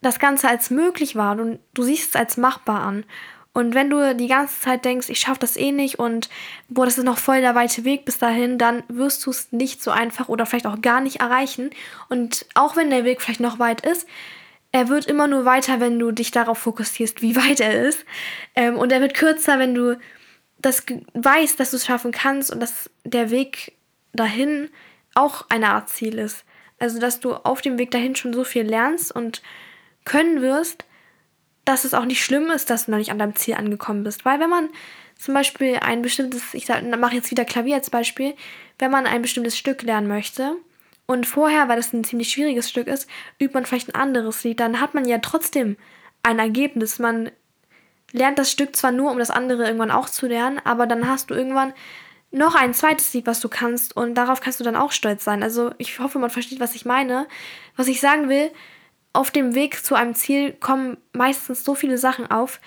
das 0.00 0.18
Ganze 0.18 0.48
als 0.48 0.70
möglich 0.70 1.16
wahr 1.16 1.38
und 1.38 1.58
du 1.74 1.82
siehst 1.82 2.10
es 2.10 2.16
als 2.16 2.36
machbar 2.36 2.82
an. 2.82 3.04
Und 3.52 3.74
wenn 3.74 3.90
du 3.90 4.14
die 4.14 4.28
ganze 4.28 4.60
Zeit 4.60 4.84
denkst, 4.84 5.08
ich 5.08 5.18
schaffe 5.18 5.40
das 5.40 5.56
eh 5.56 5.72
nicht 5.72 5.98
und 5.98 6.28
boah, 6.68 6.84
das 6.84 6.98
ist 6.98 7.04
noch 7.04 7.18
voll 7.18 7.40
der 7.40 7.56
weite 7.56 7.84
Weg 7.84 8.04
bis 8.04 8.18
dahin, 8.18 8.56
dann 8.56 8.84
wirst 8.88 9.26
du 9.26 9.30
es 9.30 9.50
nicht 9.50 9.82
so 9.82 9.90
einfach 9.90 10.28
oder 10.28 10.46
vielleicht 10.46 10.66
auch 10.66 10.80
gar 10.80 11.00
nicht 11.00 11.20
erreichen. 11.20 11.70
Und 12.08 12.46
auch 12.54 12.76
wenn 12.76 12.90
der 12.90 13.04
Weg 13.04 13.20
vielleicht 13.20 13.40
noch 13.40 13.58
weit 13.58 13.84
ist, 13.84 14.06
er 14.70 14.88
wird 14.88 15.06
immer 15.06 15.26
nur 15.26 15.44
weiter, 15.44 15.80
wenn 15.80 15.98
du 15.98 16.12
dich 16.12 16.30
darauf 16.30 16.58
fokussierst, 16.58 17.20
wie 17.22 17.34
weit 17.48 17.60
er 17.60 17.82
ist. 17.82 18.04
Ähm, 18.54 18.76
und 18.76 18.92
er 18.92 19.00
wird 19.00 19.14
kürzer, 19.14 19.58
wenn 19.58 19.74
du 19.74 19.98
das 20.58 20.84
weißt, 21.14 21.58
dass 21.58 21.70
du 21.70 21.76
es 21.76 21.86
schaffen 21.86 22.12
kannst 22.12 22.52
und 22.52 22.60
dass 22.60 22.90
der 23.04 23.30
Weg 23.30 23.72
dahin 24.12 24.68
auch 25.14 25.46
eine 25.48 25.70
Art 25.70 25.88
Ziel 25.88 26.18
ist. 26.18 26.44
Also, 26.78 27.00
dass 27.00 27.18
du 27.18 27.34
auf 27.34 27.60
dem 27.60 27.78
Weg 27.78 27.90
dahin 27.90 28.14
schon 28.14 28.32
so 28.32 28.44
viel 28.44 28.62
lernst 28.62 29.10
und 29.10 29.42
können 30.08 30.42
wirst, 30.42 30.84
dass 31.64 31.84
es 31.84 31.94
auch 31.94 32.06
nicht 32.06 32.24
schlimm 32.24 32.50
ist, 32.50 32.70
dass 32.70 32.86
du 32.86 32.90
noch 32.90 32.98
nicht 32.98 33.10
an 33.10 33.18
deinem 33.18 33.36
Ziel 33.36 33.54
angekommen 33.54 34.02
bist. 34.02 34.24
Weil 34.24 34.40
wenn 34.40 34.48
man 34.48 34.70
zum 35.16 35.34
Beispiel 35.34 35.76
ein 35.82 36.00
bestimmtes, 36.00 36.54
ich 36.54 36.68
mache 36.68 37.14
jetzt 37.14 37.30
wieder 37.30 37.44
Klavier 37.44 37.76
als 37.76 37.90
Beispiel, 37.90 38.34
wenn 38.78 38.90
man 38.90 39.06
ein 39.06 39.22
bestimmtes 39.22 39.58
Stück 39.58 39.82
lernen 39.82 40.08
möchte 40.08 40.56
und 41.06 41.26
vorher, 41.26 41.68
weil 41.68 41.76
das 41.76 41.92
ein 41.92 42.04
ziemlich 42.04 42.30
schwieriges 42.30 42.70
Stück 42.70 42.86
ist, 42.86 43.08
übt 43.38 43.52
man 43.52 43.66
vielleicht 43.66 43.88
ein 43.88 44.00
anderes 44.00 44.44
Lied, 44.44 44.60
dann 44.60 44.80
hat 44.80 44.94
man 44.94 45.06
ja 45.06 45.18
trotzdem 45.18 45.76
ein 46.22 46.38
Ergebnis. 46.38 46.98
Man 46.98 47.30
lernt 48.12 48.38
das 48.38 48.50
Stück 48.50 48.74
zwar 48.74 48.92
nur, 48.92 49.10
um 49.10 49.18
das 49.18 49.30
andere 49.30 49.64
irgendwann 49.64 49.90
auch 49.90 50.08
zu 50.08 50.26
lernen, 50.26 50.60
aber 50.64 50.86
dann 50.86 51.06
hast 51.06 51.30
du 51.30 51.34
irgendwann 51.34 51.74
noch 52.30 52.54
ein 52.54 52.72
zweites 52.74 53.12
Lied, 53.12 53.26
was 53.26 53.40
du 53.40 53.48
kannst 53.48 53.96
und 53.96 54.14
darauf 54.14 54.40
kannst 54.40 54.60
du 54.60 54.64
dann 54.64 54.76
auch 54.76 54.92
stolz 54.92 55.24
sein. 55.24 55.42
Also 55.42 55.72
ich 55.78 55.98
hoffe, 55.98 56.18
man 56.18 56.30
versteht, 56.30 56.60
was 56.60 56.74
ich 56.74 56.84
meine. 56.84 57.26
Was 57.76 57.88
ich 57.88 58.00
sagen 58.00 58.28
will, 58.28 58.50
auf 59.12 59.30
dem 59.30 59.54
Weg 59.54 59.84
zu 59.84 59.94
einem 59.94 60.14
Ziel 60.14 60.52
kommen 60.52 60.96
meistens 61.12 61.64
so 61.64 61.74
viele 61.74 61.98
Sachen 61.98 62.30
auf, 62.30 62.60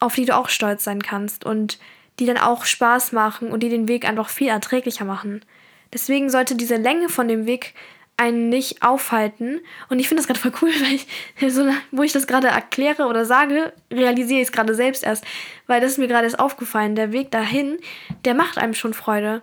auf 0.00 0.14
die 0.14 0.24
du 0.24 0.36
auch 0.36 0.48
stolz 0.48 0.84
sein 0.84 1.02
kannst 1.02 1.44
und 1.44 1.78
die 2.18 2.26
dann 2.26 2.38
auch 2.38 2.64
Spaß 2.64 3.12
machen 3.12 3.48
und 3.48 3.62
die 3.62 3.68
den 3.68 3.88
Weg 3.88 4.06
einfach 4.06 4.28
viel 4.28 4.48
erträglicher 4.48 5.04
machen. 5.04 5.44
Deswegen 5.92 6.30
sollte 6.30 6.56
diese 6.56 6.76
Länge 6.76 7.08
von 7.08 7.28
dem 7.28 7.46
Weg 7.46 7.74
einen 8.16 8.48
nicht 8.48 8.82
aufhalten. 8.82 9.60
Und 9.88 9.98
ich 9.98 10.08
finde 10.08 10.22
das 10.22 10.28
gerade 10.28 10.40
voll 10.40 10.52
cool, 10.62 10.70
weil 10.80 10.94
ich, 10.94 11.54
so, 11.54 11.68
wo 11.90 12.02
ich 12.02 12.12
das 12.12 12.26
gerade 12.26 12.48
erkläre 12.48 13.06
oder 13.06 13.24
sage, 13.24 13.72
realisiere 13.90 14.40
ich 14.40 14.48
es 14.48 14.52
gerade 14.52 14.74
selbst 14.74 15.04
erst. 15.04 15.24
Weil 15.66 15.80
das 15.80 15.92
ist 15.92 15.98
mir 15.98 16.08
gerade 16.08 16.24
erst 16.24 16.38
aufgefallen. 16.38 16.94
Der 16.94 17.12
Weg 17.12 17.30
dahin, 17.30 17.78
der 18.24 18.34
macht 18.34 18.58
einem 18.58 18.74
schon 18.74 18.94
Freude. 18.94 19.42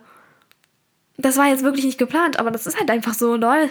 Das 1.18 1.36
war 1.36 1.46
jetzt 1.48 1.62
wirklich 1.62 1.84
nicht 1.84 1.98
geplant, 1.98 2.38
aber 2.38 2.50
das 2.50 2.66
ist 2.66 2.78
halt 2.78 2.90
einfach 2.90 3.14
so 3.14 3.36
lol. 3.36 3.68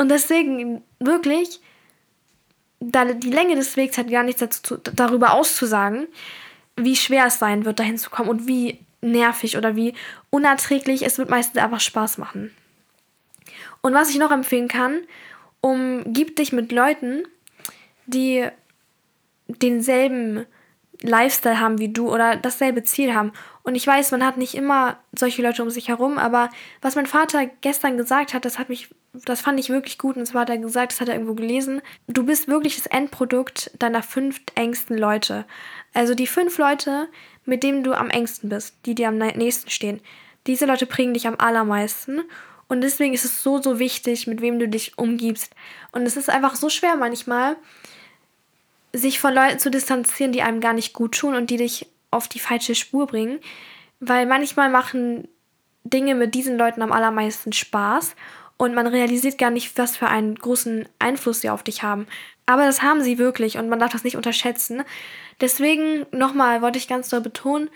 Und 0.00 0.08
deswegen 0.08 0.82
wirklich, 0.98 1.60
da 2.80 3.04
die 3.04 3.30
Länge 3.30 3.54
des 3.54 3.76
Wegs 3.76 3.98
hat 3.98 4.08
gar 4.08 4.22
nichts 4.22 4.40
dazu, 4.40 4.78
darüber 4.78 5.34
auszusagen, 5.34 6.08
wie 6.74 6.96
schwer 6.96 7.26
es 7.26 7.38
sein 7.38 7.66
wird, 7.66 7.80
dahin 7.80 7.98
zu 7.98 8.08
kommen 8.08 8.30
und 8.30 8.46
wie 8.48 8.78
nervig 9.02 9.58
oder 9.58 9.76
wie 9.76 9.92
unerträglich. 10.30 11.04
Es 11.04 11.18
wird 11.18 11.28
meistens 11.28 11.62
einfach 11.62 11.80
Spaß 11.80 12.16
machen. 12.16 12.50
Und 13.82 13.92
was 13.92 14.08
ich 14.08 14.16
noch 14.16 14.30
empfehlen 14.30 14.68
kann, 14.68 15.02
umgib 15.60 16.34
dich 16.34 16.50
mit 16.50 16.72
Leuten, 16.72 17.24
die 18.06 18.48
denselben 19.48 20.46
Lifestyle 21.02 21.60
haben 21.60 21.78
wie 21.78 21.92
du 21.92 22.10
oder 22.10 22.36
dasselbe 22.36 22.84
Ziel 22.84 23.14
haben. 23.14 23.32
Und 23.62 23.74
ich 23.74 23.86
weiß, 23.86 24.10
man 24.12 24.24
hat 24.24 24.36
nicht 24.36 24.54
immer 24.54 24.98
solche 25.12 25.42
Leute 25.42 25.62
um 25.62 25.70
sich 25.70 25.88
herum, 25.88 26.18
aber 26.18 26.50
was 26.80 26.96
mein 26.96 27.06
Vater 27.06 27.46
gestern 27.60 27.96
gesagt 27.96 28.32
hat, 28.32 28.44
das 28.44 28.58
hat 28.58 28.68
mich, 28.68 28.88
das 29.12 29.42
fand 29.42 29.60
ich 29.60 29.68
wirklich 29.68 29.98
gut. 29.98 30.16
Und 30.16 30.26
zwar 30.26 30.42
hat 30.42 30.50
er 30.50 30.58
gesagt, 30.58 30.92
das 30.92 31.00
hat 31.00 31.08
er 31.08 31.14
irgendwo 31.14 31.34
gelesen. 31.34 31.82
Du 32.06 32.24
bist 32.24 32.48
wirklich 32.48 32.76
das 32.76 32.86
Endprodukt 32.86 33.70
deiner 33.78 34.02
fünf 34.02 34.40
engsten 34.54 34.96
Leute. 34.96 35.44
Also 35.92 36.14
die 36.14 36.26
fünf 36.26 36.56
Leute, 36.58 37.08
mit 37.44 37.62
denen 37.62 37.84
du 37.84 37.92
am 37.92 38.10
engsten 38.10 38.48
bist, 38.48 38.76
die 38.86 38.94
dir 38.94 39.08
am 39.08 39.18
nächsten 39.18 39.70
stehen. 39.70 40.00
Diese 40.46 40.64
Leute 40.64 40.86
prägen 40.86 41.14
dich 41.14 41.26
am 41.26 41.36
allermeisten. 41.38 42.22
Und 42.68 42.80
deswegen 42.82 43.12
ist 43.12 43.24
es 43.24 43.42
so, 43.42 43.60
so 43.60 43.78
wichtig, 43.78 44.26
mit 44.26 44.40
wem 44.40 44.58
du 44.58 44.68
dich 44.68 44.96
umgibst. 44.96 45.54
Und 45.92 46.02
es 46.02 46.16
ist 46.16 46.30
einfach 46.30 46.54
so 46.54 46.70
schwer 46.70 46.96
manchmal, 46.96 47.56
sich 48.92 49.20
von 49.20 49.34
Leuten 49.34 49.58
zu 49.58 49.70
distanzieren, 49.70 50.32
die 50.32 50.42
einem 50.42 50.60
gar 50.60 50.72
nicht 50.72 50.92
gut 50.92 51.16
tun 51.16 51.34
und 51.34 51.50
die 51.50 51.56
dich 51.56 51.86
auf 52.10 52.28
die 52.28 52.38
falsche 52.38 52.74
Spur 52.74 53.06
bringen. 53.06 53.40
Weil 54.00 54.26
manchmal 54.26 54.70
machen 54.70 55.28
Dinge 55.84 56.14
mit 56.14 56.34
diesen 56.34 56.58
Leuten 56.58 56.82
am 56.82 56.92
allermeisten 56.92 57.52
Spaß 57.52 58.14
und 58.56 58.74
man 58.74 58.86
realisiert 58.86 59.38
gar 59.38 59.50
nicht, 59.50 59.78
was 59.78 59.96
für 59.96 60.08
einen 60.08 60.34
großen 60.34 60.86
Einfluss 60.98 61.40
sie 61.40 61.50
auf 61.50 61.62
dich 61.62 61.82
haben. 61.82 62.06
Aber 62.44 62.66
das 62.66 62.82
haben 62.82 63.00
sie 63.00 63.18
wirklich 63.18 63.56
und 63.56 63.68
man 63.68 63.78
darf 63.78 63.92
das 63.92 64.04
nicht 64.04 64.16
unterschätzen. 64.16 64.82
Deswegen 65.40 66.04
nochmal 66.10 66.60
wollte 66.60 66.78
ich 66.78 66.88
ganz 66.88 67.08
doll 67.08 67.20
betonen, 67.22 67.70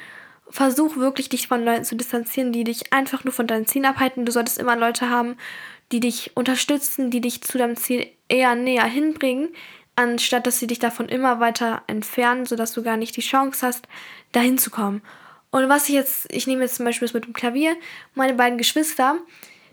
versuch 0.50 0.96
wirklich 0.96 1.28
dich 1.30 1.48
von 1.48 1.64
Leuten 1.64 1.84
zu 1.84 1.96
distanzieren, 1.96 2.52
die 2.52 2.64
dich 2.64 2.92
einfach 2.92 3.24
nur 3.24 3.32
von 3.32 3.46
deinen 3.46 3.66
Zielen 3.66 3.86
abhalten. 3.86 4.26
Du 4.26 4.32
solltest 4.32 4.58
immer 4.58 4.76
Leute 4.76 5.08
haben, 5.08 5.36
die 5.90 6.00
dich 6.00 6.36
unterstützen, 6.36 7.10
die 7.10 7.20
dich 7.20 7.42
zu 7.42 7.56
deinem 7.56 7.76
Ziel 7.76 8.06
eher 8.28 8.54
näher 8.54 8.84
hinbringen, 8.84 9.48
anstatt 9.96 10.46
dass 10.46 10.58
sie 10.58 10.66
dich 10.66 10.78
davon 10.78 11.08
immer 11.08 11.40
weiter 11.40 11.82
entfernen, 11.86 12.46
sodass 12.46 12.72
du 12.72 12.82
gar 12.82 12.96
nicht 12.96 13.16
die 13.16 13.20
Chance 13.20 13.66
hast, 13.66 13.86
dahin 14.32 14.58
zu 14.58 14.70
kommen. 14.70 15.02
Und 15.50 15.68
was 15.68 15.88
ich 15.88 15.94
jetzt, 15.94 16.32
ich 16.32 16.46
nehme 16.46 16.62
jetzt 16.62 16.76
zum 16.76 16.84
Beispiel 16.84 17.06
das 17.06 17.14
mit 17.14 17.26
dem 17.26 17.32
Klavier, 17.32 17.76
meine 18.14 18.34
beiden 18.34 18.58
Geschwister, 18.58 19.16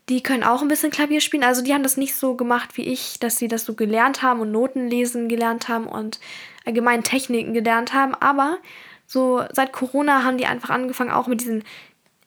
die 0.10 0.22
können 0.22 0.44
auch 0.44 0.62
ein 0.62 0.68
bisschen 0.68 0.92
Klavier 0.92 1.22
spielen. 1.22 1.44
Also 1.44 1.64
die 1.64 1.74
haben 1.74 1.84
das 1.84 1.98
nicht 1.98 2.16
so 2.16 2.36
gemacht 2.36 2.78
wie 2.78 2.84
ich, 2.84 3.20
dass 3.20 3.38
sie 3.38 3.48
das 3.48 3.66
so 3.66 3.74
gelernt 3.74 4.22
haben 4.22 4.42
und 4.42 4.52
Noten 4.52 4.88
lesen 4.88 5.30
gelernt 5.30 5.70
haben 5.70 5.88
und 5.88 6.20
allgemein 6.66 7.04
Techniken 7.04 7.54
gelernt 7.54 7.94
haben. 7.94 8.14
Aber 8.16 8.58
so 9.08 9.44
seit 9.52 9.72
Corona 9.72 10.24
haben 10.24 10.38
die 10.38 10.46
einfach 10.46 10.70
angefangen, 10.70 11.12
auch 11.12 11.28
mit 11.28 11.42
diesen 11.42 11.64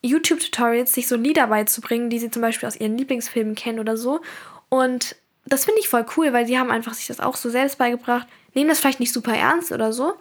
YouTube-Tutorials 0.03 0.93
sich 0.93 1.09
so 1.09 1.17
Lieder 1.17 1.47
beizubringen, 1.47 2.11
die 2.11 2.19
sie 2.19 2.31
zum 2.31 2.43
Beispiel 2.43 2.67
aus 2.67 2.77
ihren 2.77 2.99
Lieblingsfilmen 2.99 3.55
kennen 3.55 3.79
oder 3.79 3.97
so. 3.97 4.21
Und 4.69 5.17
das 5.47 5.65
finde 5.65 5.81
ich 5.81 5.89
voll 5.89 6.07
cool, 6.17 6.33
weil 6.33 6.47
sie 6.47 6.59
haben 6.59 6.71
einfach 6.71 6.95
sich 6.95 7.07
das 7.07 7.21
auch 7.21 7.37
so 7.37 7.51
selbst 7.51 7.79
beigebracht. 7.79 8.27
Nehmen 8.55 8.69
das 8.69 8.81
vielleicht 8.81 9.01
nicht 9.01 9.13
super 9.13 9.35
ernst 9.35 9.73
oder 9.73 9.93
so, 9.93 10.15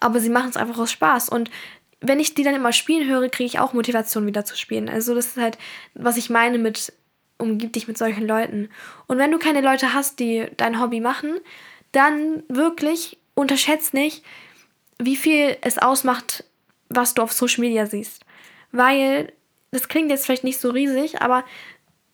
aber 0.00 0.20
sie 0.20 0.30
machen 0.30 0.50
es 0.50 0.56
einfach 0.56 0.78
aus 0.78 0.92
Spaß. 0.92 1.28
Und 1.28 1.50
wenn 2.00 2.20
ich 2.20 2.34
die 2.34 2.42
dann 2.42 2.54
immer 2.54 2.72
spielen 2.72 3.08
höre, 3.08 3.28
kriege 3.28 3.46
ich 3.46 3.58
auch 3.58 3.72
Motivation 3.72 4.26
wieder 4.26 4.44
zu 4.44 4.56
spielen. 4.56 4.88
Also 4.88 5.14
das 5.14 5.26
ist 5.26 5.36
halt, 5.36 5.58
was 5.94 6.16
ich 6.16 6.30
meine 6.30 6.58
mit 6.58 6.92
umgib 7.38 7.72
dich 7.72 7.88
mit 7.88 7.98
solchen 7.98 8.26
Leuten. 8.26 8.70
Und 9.06 9.18
wenn 9.18 9.30
du 9.30 9.38
keine 9.38 9.60
Leute 9.60 9.92
hast, 9.92 10.20
die 10.20 10.46
dein 10.56 10.80
Hobby 10.80 11.00
machen, 11.00 11.38
dann 11.90 12.42
wirklich 12.48 13.18
unterschätzt 13.34 13.94
nicht, 13.94 14.24
wie 14.98 15.16
viel 15.16 15.56
es 15.60 15.78
ausmacht, 15.78 16.44
was 16.88 17.14
du 17.14 17.22
auf 17.22 17.32
Social 17.32 17.60
Media 17.60 17.86
siehst. 17.86 18.24
Weil, 18.70 19.32
das 19.70 19.88
klingt 19.88 20.10
jetzt 20.10 20.24
vielleicht 20.24 20.44
nicht 20.44 20.60
so 20.60 20.70
riesig, 20.70 21.20
aber 21.20 21.44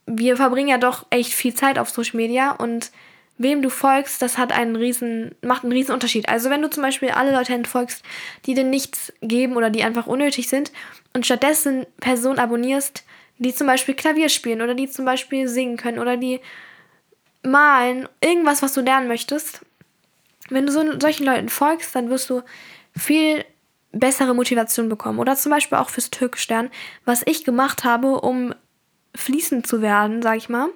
wir 0.09 0.37
verbringen 0.37 0.69
ja 0.69 0.79
doch 0.79 1.07
echt 1.11 1.33
viel 1.33 1.55
Zeit 1.55 1.79
auf 1.79 1.91
Social 1.91 2.17
Media 2.17 2.53
und 2.53 2.91
wem 3.37 3.63
du 3.63 3.71
folgst, 3.71 4.21
das 4.21 4.37
hat 4.37 4.53
einen 4.53 4.75
riesen, 4.75 5.35
macht 5.43 5.63
einen 5.63 5.73
riesen 5.73 5.93
Unterschied. 5.93 6.29
Also 6.29 6.51
wenn 6.51 6.63
du 6.63 6.71
zum 6.71 6.83
Beispiel 6.83 7.11
alle 7.11 7.33
Leute 7.33 7.55
entfolgst, 7.55 8.03
die 8.47 8.55
dir 8.55 8.65
nichts 8.65 9.13
geben 9.21 9.57
oder 9.57 9.71
die 9.71 9.85
einfach 9.85 10.07
unnötig 10.07 10.49
sind 10.49 10.73
und 11.15 11.25
stattdessen 11.25 11.87
Personen 12.01 12.41
abonnierst, 12.41 13.05
die 13.39 13.55
zum 13.55 13.69
Beispiel 13.69 13.95
Klavier 13.95 14.29
spielen 14.29 14.63
oder 14.63 14.75
die 14.75 14.91
zum 14.91 15.05
Beispiel 15.05 15.47
singen 15.47 15.77
können 15.77 16.01
oder 16.01 16.17
die 16.17 16.41
malen, 17.45 18.09
irgendwas, 18.21 18.63
was 18.63 18.75
du 18.75 18.81
lernen 18.81 19.07
möchtest. 19.07 19.61
Wenn 20.49 20.67
du 20.67 20.73
so, 20.73 20.99
solchen 20.99 21.25
Leuten 21.25 21.49
folgst, 21.49 21.95
dann 21.95 22.11
wirst 22.11 22.31
du 22.31 22.43
viel 22.97 23.45
bessere 23.93 24.35
Motivation 24.35 24.89
bekommen. 24.89 25.21
Oder 25.21 25.37
zum 25.37 25.51
Beispiel 25.51 25.79
auch 25.79 25.91
fürs 25.91 26.11
Türkisch 26.11 26.49
lernen, 26.49 26.71
was 27.05 27.23
ich 27.25 27.45
gemacht 27.45 27.85
habe, 27.85 28.21
um 28.21 28.55
fließend 29.15 29.67
zu 29.67 29.83
werden, 29.83 30.23
sag 30.23 30.37
ich 30.37 30.49
mal, 30.49 30.69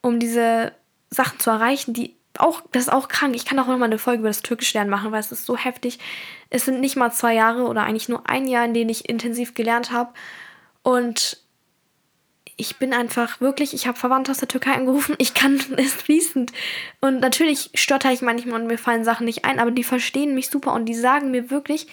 um 0.00 0.18
diese 0.18 0.72
Sachen 1.10 1.38
zu 1.38 1.50
erreichen, 1.50 1.94
die 1.94 2.14
auch, 2.38 2.62
das 2.72 2.84
ist 2.84 2.92
auch 2.92 3.08
krank. 3.08 3.34
Ich 3.34 3.44
kann 3.44 3.58
auch 3.58 3.66
nochmal 3.66 3.88
eine 3.88 3.98
Folge 3.98 4.20
über 4.20 4.28
das 4.28 4.42
Türkisch 4.42 4.74
lernen 4.74 4.90
machen, 4.90 5.12
weil 5.12 5.20
es 5.20 5.32
ist 5.32 5.46
so 5.46 5.56
heftig. 5.56 5.98
Es 6.50 6.64
sind 6.64 6.80
nicht 6.80 6.96
mal 6.96 7.10
zwei 7.12 7.34
Jahre 7.34 7.64
oder 7.64 7.84
eigentlich 7.84 8.08
nur 8.08 8.28
ein 8.28 8.46
Jahr, 8.46 8.64
in 8.64 8.74
denen 8.74 8.90
ich 8.90 9.08
intensiv 9.08 9.54
gelernt 9.54 9.90
habe. 9.90 10.12
Und 10.82 11.38
ich 12.56 12.76
bin 12.76 12.94
einfach 12.94 13.40
wirklich, 13.40 13.74
ich 13.74 13.86
habe 13.86 13.98
Verwandte 13.98 14.30
aus 14.30 14.38
der 14.38 14.48
Türkei 14.48 14.72
angerufen, 14.72 15.14
ich 15.18 15.34
kann 15.34 15.60
es 15.76 15.92
fließend. 15.92 16.52
Und 17.00 17.20
natürlich 17.20 17.70
stotter 17.74 18.12
ich 18.12 18.22
manchmal 18.22 18.60
und 18.60 18.66
mir 18.66 18.78
fallen 18.78 19.04
Sachen 19.04 19.26
nicht 19.26 19.44
ein, 19.44 19.58
aber 19.58 19.70
die 19.70 19.84
verstehen 19.84 20.34
mich 20.34 20.48
super 20.48 20.72
und 20.72 20.86
die 20.86 20.94
sagen 20.94 21.30
mir 21.30 21.50
wirklich, 21.50 21.86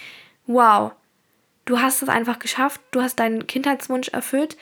wow, 0.46 0.92
du 1.66 1.80
hast 1.80 2.02
es 2.02 2.10
einfach 2.10 2.40
geschafft, 2.40 2.82
du 2.92 3.02
hast 3.02 3.18
deinen 3.20 3.48
Kindheitswunsch 3.48 4.10
erfüllt, 4.10 4.58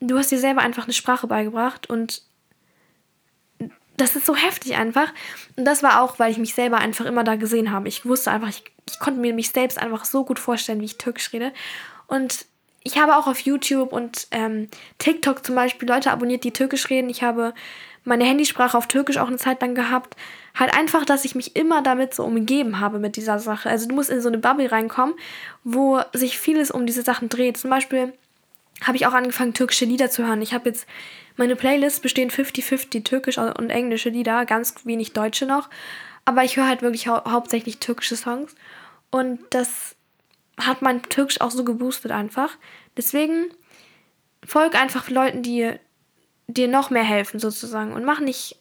du 0.00 0.18
hast 0.18 0.30
dir 0.30 0.38
selber 0.38 0.62
einfach 0.62 0.84
eine 0.84 0.92
Sprache 0.92 1.26
beigebracht 1.26 1.88
und 1.88 2.22
das 3.96 4.14
ist 4.14 4.26
so 4.26 4.36
heftig 4.36 4.76
einfach. 4.76 5.12
Und 5.56 5.64
das 5.64 5.82
war 5.82 6.02
auch, 6.02 6.18
weil 6.18 6.30
ich 6.30 6.38
mich 6.38 6.54
selber 6.54 6.78
einfach 6.78 7.06
immer 7.06 7.24
da 7.24 7.36
gesehen 7.36 7.72
habe. 7.72 7.88
Ich 7.88 8.04
wusste 8.04 8.30
einfach, 8.30 8.48
ich, 8.48 8.64
ich 8.88 8.98
konnte 8.98 9.20
mir 9.20 9.32
mich 9.32 9.50
selbst 9.50 9.78
einfach 9.78 10.04
so 10.04 10.24
gut 10.24 10.38
vorstellen, 10.38 10.80
wie 10.80 10.86
ich 10.86 10.98
Türkisch 10.98 11.32
rede. 11.32 11.52
Und 12.06 12.46
ich 12.82 12.98
habe 12.98 13.16
auch 13.16 13.26
auf 13.26 13.40
YouTube 13.40 13.92
und 13.92 14.28
ähm, 14.30 14.68
TikTok 14.98 15.44
zum 15.44 15.54
Beispiel 15.54 15.88
Leute 15.88 16.10
abonniert, 16.10 16.44
die 16.44 16.52
Türkisch 16.52 16.88
reden. 16.90 17.08
Ich 17.08 17.22
habe 17.22 17.54
meine 18.04 18.24
Handysprache 18.24 18.78
auf 18.78 18.86
Türkisch 18.86 19.16
auch 19.16 19.28
eine 19.28 19.38
Zeit 19.38 19.60
lang 19.60 19.74
gehabt. 19.74 20.14
Halt 20.54 20.72
einfach, 20.74 21.04
dass 21.04 21.24
ich 21.24 21.34
mich 21.34 21.56
immer 21.56 21.82
damit 21.82 22.14
so 22.14 22.24
umgeben 22.24 22.78
habe 22.78 22.98
mit 22.98 23.16
dieser 23.16 23.38
Sache. 23.38 23.68
Also 23.68 23.88
du 23.88 23.94
musst 23.94 24.10
in 24.10 24.20
so 24.20 24.28
eine 24.28 24.38
Bubble 24.38 24.70
reinkommen, 24.70 25.16
wo 25.64 26.00
sich 26.12 26.38
vieles 26.38 26.70
um 26.70 26.86
diese 26.86 27.02
Sachen 27.02 27.28
dreht. 27.28 27.56
Zum 27.56 27.70
Beispiel 27.70 28.12
habe 28.82 28.96
ich 28.96 29.06
auch 29.06 29.12
angefangen, 29.12 29.54
türkische 29.54 29.84
Lieder 29.84 30.10
zu 30.10 30.26
hören. 30.26 30.42
Ich 30.42 30.52
habe 30.52 30.68
jetzt, 30.68 30.86
meine 31.36 31.56
Playlist 31.56 32.02
bestehen 32.02 32.30
50-50 32.30 33.04
türkische 33.04 33.54
und 33.54 33.70
englische 33.70 34.10
Lieder, 34.10 34.44
ganz 34.46 34.74
wenig 34.84 35.12
deutsche 35.12 35.46
noch. 35.46 35.68
Aber 36.24 36.44
ich 36.44 36.56
höre 36.56 36.68
halt 36.68 36.82
wirklich 36.82 37.08
hau 37.08 37.24
hauptsächlich 37.30 37.78
türkische 37.78 38.16
Songs. 38.16 38.54
Und 39.10 39.40
das 39.50 39.96
hat 40.58 40.82
mein 40.82 41.02
Türkisch 41.02 41.40
auch 41.40 41.50
so 41.50 41.64
geboostet 41.64 42.10
einfach. 42.10 42.56
Deswegen 42.96 43.46
folg 44.44 44.74
einfach 44.74 45.08
Leuten, 45.08 45.42
die 45.42 45.72
dir 46.48 46.68
noch 46.68 46.90
mehr 46.90 47.04
helfen 47.04 47.40
sozusagen 47.40 47.92
und 47.92 48.04
mach 48.04 48.20
nicht, 48.20 48.56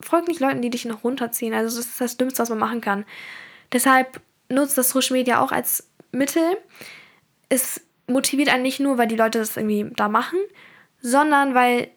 folg 0.00 0.28
nicht 0.28 0.40
Leuten, 0.40 0.62
die 0.62 0.70
dich 0.70 0.84
noch 0.84 1.04
runterziehen. 1.04 1.54
Also 1.54 1.76
das 1.76 1.86
ist 1.86 2.00
das 2.00 2.16
Dümmste, 2.16 2.42
was 2.42 2.50
man 2.50 2.58
machen 2.58 2.80
kann. 2.80 3.04
Deshalb 3.72 4.20
nutzt 4.48 4.76
das 4.76 4.90
Social 4.90 5.16
Media 5.16 5.40
auch 5.40 5.52
als 5.52 5.88
Mittel. 6.12 6.58
Es 7.48 7.80
motiviert 8.06 8.48
einen 8.48 8.62
nicht 8.62 8.80
nur, 8.80 8.98
weil 8.98 9.08
die 9.08 9.16
Leute 9.16 9.38
das 9.38 9.56
irgendwie 9.56 9.90
da 9.96 10.08
machen, 10.08 10.38
sondern 11.00 11.54
weil 11.54 11.88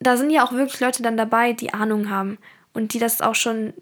da 0.00 0.16
sind 0.16 0.30
ja 0.30 0.44
auch 0.44 0.52
wirklich 0.52 0.80
Leute 0.80 1.02
dann 1.02 1.16
dabei, 1.16 1.52
die 1.52 1.72
Ahnung 1.72 2.10
haben 2.10 2.38
und 2.72 2.92
die 2.92 2.98
das 2.98 3.20
auch 3.20 3.34
schon 3.34 3.72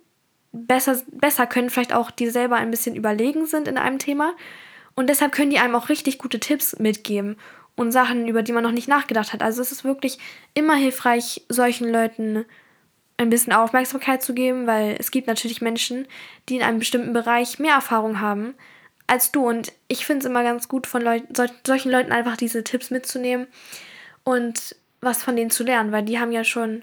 besser, 0.52 1.00
besser 1.10 1.46
können, 1.46 1.70
vielleicht 1.70 1.92
auch 1.92 2.10
die 2.10 2.30
selber 2.30 2.56
ein 2.56 2.70
bisschen 2.70 2.94
überlegen 2.94 3.46
sind 3.46 3.66
in 3.66 3.78
einem 3.78 3.98
Thema. 3.98 4.34
Und 4.94 5.08
deshalb 5.08 5.32
können 5.32 5.50
die 5.50 5.58
einem 5.58 5.74
auch 5.74 5.88
richtig 5.88 6.18
gute 6.18 6.38
Tipps 6.38 6.78
mitgeben 6.78 7.36
und 7.74 7.90
Sachen, 7.90 8.28
über 8.28 8.42
die 8.42 8.52
man 8.52 8.62
noch 8.62 8.70
nicht 8.70 8.86
nachgedacht 8.86 9.32
hat. 9.32 9.42
Also 9.42 9.60
es 9.60 9.72
ist 9.72 9.84
wirklich 9.84 10.18
immer 10.54 10.76
hilfreich, 10.76 11.44
solchen 11.48 11.90
Leuten 11.90 12.44
ein 13.16 13.30
bisschen 13.30 13.52
Aufmerksamkeit 13.52 14.22
zu 14.22 14.34
geben, 14.34 14.66
weil 14.66 14.96
es 14.98 15.10
gibt 15.10 15.26
natürlich 15.26 15.60
Menschen, 15.60 16.06
die 16.48 16.56
in 16.56 16.62
einem 16.62 16.78
bestimmten 16.78 17.12
Bereich 17.12 17.58
mehr 17.58 17.74
Erfahrung 17.74 18.20
haben 18.20 18.54
als 19.06 19.32
du. 19.32 19.46
Und 19.46 19.72
ich 19.88 20.06
finde 20.06 20.20
es 20.20 20.30
immer 20.30 20.42
ganz 20.42 20.68
gut, 20.68 20.86
von 20.86 21.02
Leut 21.02 21.24
sol 21.36 21.48
solchen 21.66 21.90
Leuten 21.90 22.12
einfach 22.12 22.36
diese 22.36 22.64
Tipps 22.64 22.90
mitzunehmen 22.90 23.46
und 24.24 24.76
was 25.00 25.22
von 25.22 25.36
denen 25.36 25.50
zu 25.50 25.64
lernen, 25.64 25.92
weil 25.92 26.04
die 26.04 26.18
haben 26.18 26.32
ja 26.32 26.44
schon 26.44 26.82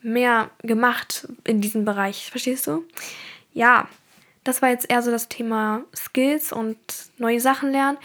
mehr 0.00 0.50
gemacht 0.62 1.26
in 1.44 1.60
diesem 1.60 1.84
Bereich. 1.84 2.30
Verstehst 2.30 2.66
du? 2.66 2.84
Ja, 3.52 3.88
das 4.44 4.60
war 4.60 4.68
jetzt 4.68 4.90
eher 4.90 5.02
so 5.02 5.10
das 5.10 5.28
Thema 5.28 5.82
Skills 5.96 6.52
und 6.52 6.76
neue 7.16 7.40
Sachen 7.40 7.72
lernen. 7.72 7.98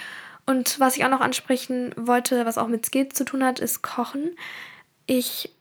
Und 0.46 0.80
was 0.80 0.96
ich 0.96 1.06
auch 1.06 1.10
noch 1.10 1.20
ansprechen 1.20 1.94
wollte, 1.98 2.46
was 2.46 2.58
auch 2.58 2.68
mit 2.68 2.86
Skills 2.86 3.16
zu 3.16 3.26
tun 3.26 3.44
hat, 3.44 3.60
ist 3.60 3.82
Kochen. 3.82 4.32
Ich 5.06 5.54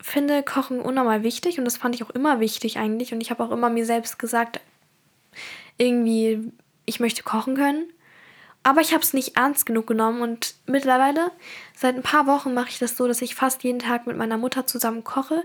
finde 0.00 0.42
Kochen 0.42 0.80
unnormal 0.80 1.22
wichtig 1.22 1.58
und 1.58 1.64
das 1.64 1.76
fand 1.76 1.94
ich 1.94 2.04
auch 2.04 2.10
immer 2.10 2.40
wichtig 2.40 2.78
eigentlich. 2.78 3.12
Und 3.12 3.20
ich 3.20 3.30
habe 3.30 3.42
auch 3.42 3.50
immer 3.50 3.68
mir 3.68 3.84
selbst 3.84 4.18
gesagt, 4.18 4.60
irgendwie, 5.76 6.52
ich 6.90 7.00
möchte 7.00 7.22
kochen 7.22 7.56
können. 7.56 7.92
Aber 8.62 8.82
ich 8.82 8.92
habe 8.92 9.02
es 9.02 9.14
nicht 9.14 9.36
ernst 9.38 9.64
genug 9.64 9.86
genommen 9.86 10.20
und 10.20 10.54
mittlerweile, 10.66 11.30
seit 11.74 11.96
ein 11.96 12.02
paar 12.02 12.26
Wochen 12.26 12.52
mache 12.52 12.68
ich 12.68 12.78
das 12.78 12.94
so, 12.94 13.08
dass 13.08 13.22
ich 13.22 13.34
fast 13.34 13.64
jeden 13.64 13.78
Tag 13.78 14.06
mit 14.06 14.18
meiner 14.18 14.36
Mutter 14.36 14.66
zusammen 14.66 15.02
koche. 15.02 15.42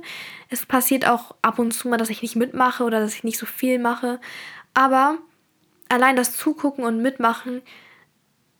Es 0.49 0.65
passiert 0.65 1.07
auch 1.07 1.33
ab 1.41 1.57
und 1.57 1.71
zu 1.71 1.87
mal, 1.87 1.95
dass 1.95 2.09
ich 2.09 2.21
nicht 2.21 2.35
mitmache 2.35 2.83
oder 2.83 2.99
dass 2.99 3.15
ich 3.15 3.23
nicht 3.23 3.39
so 3.39 3.45
viel 3.45 3.79
mache. 3.79 4.19
Aber 4.73 5.17
allein 5.87 6.17
das 6.17 6.35
Zugucken 6.35 6.83
und 6.83 7.01
Mitmachen, 7.01 7.61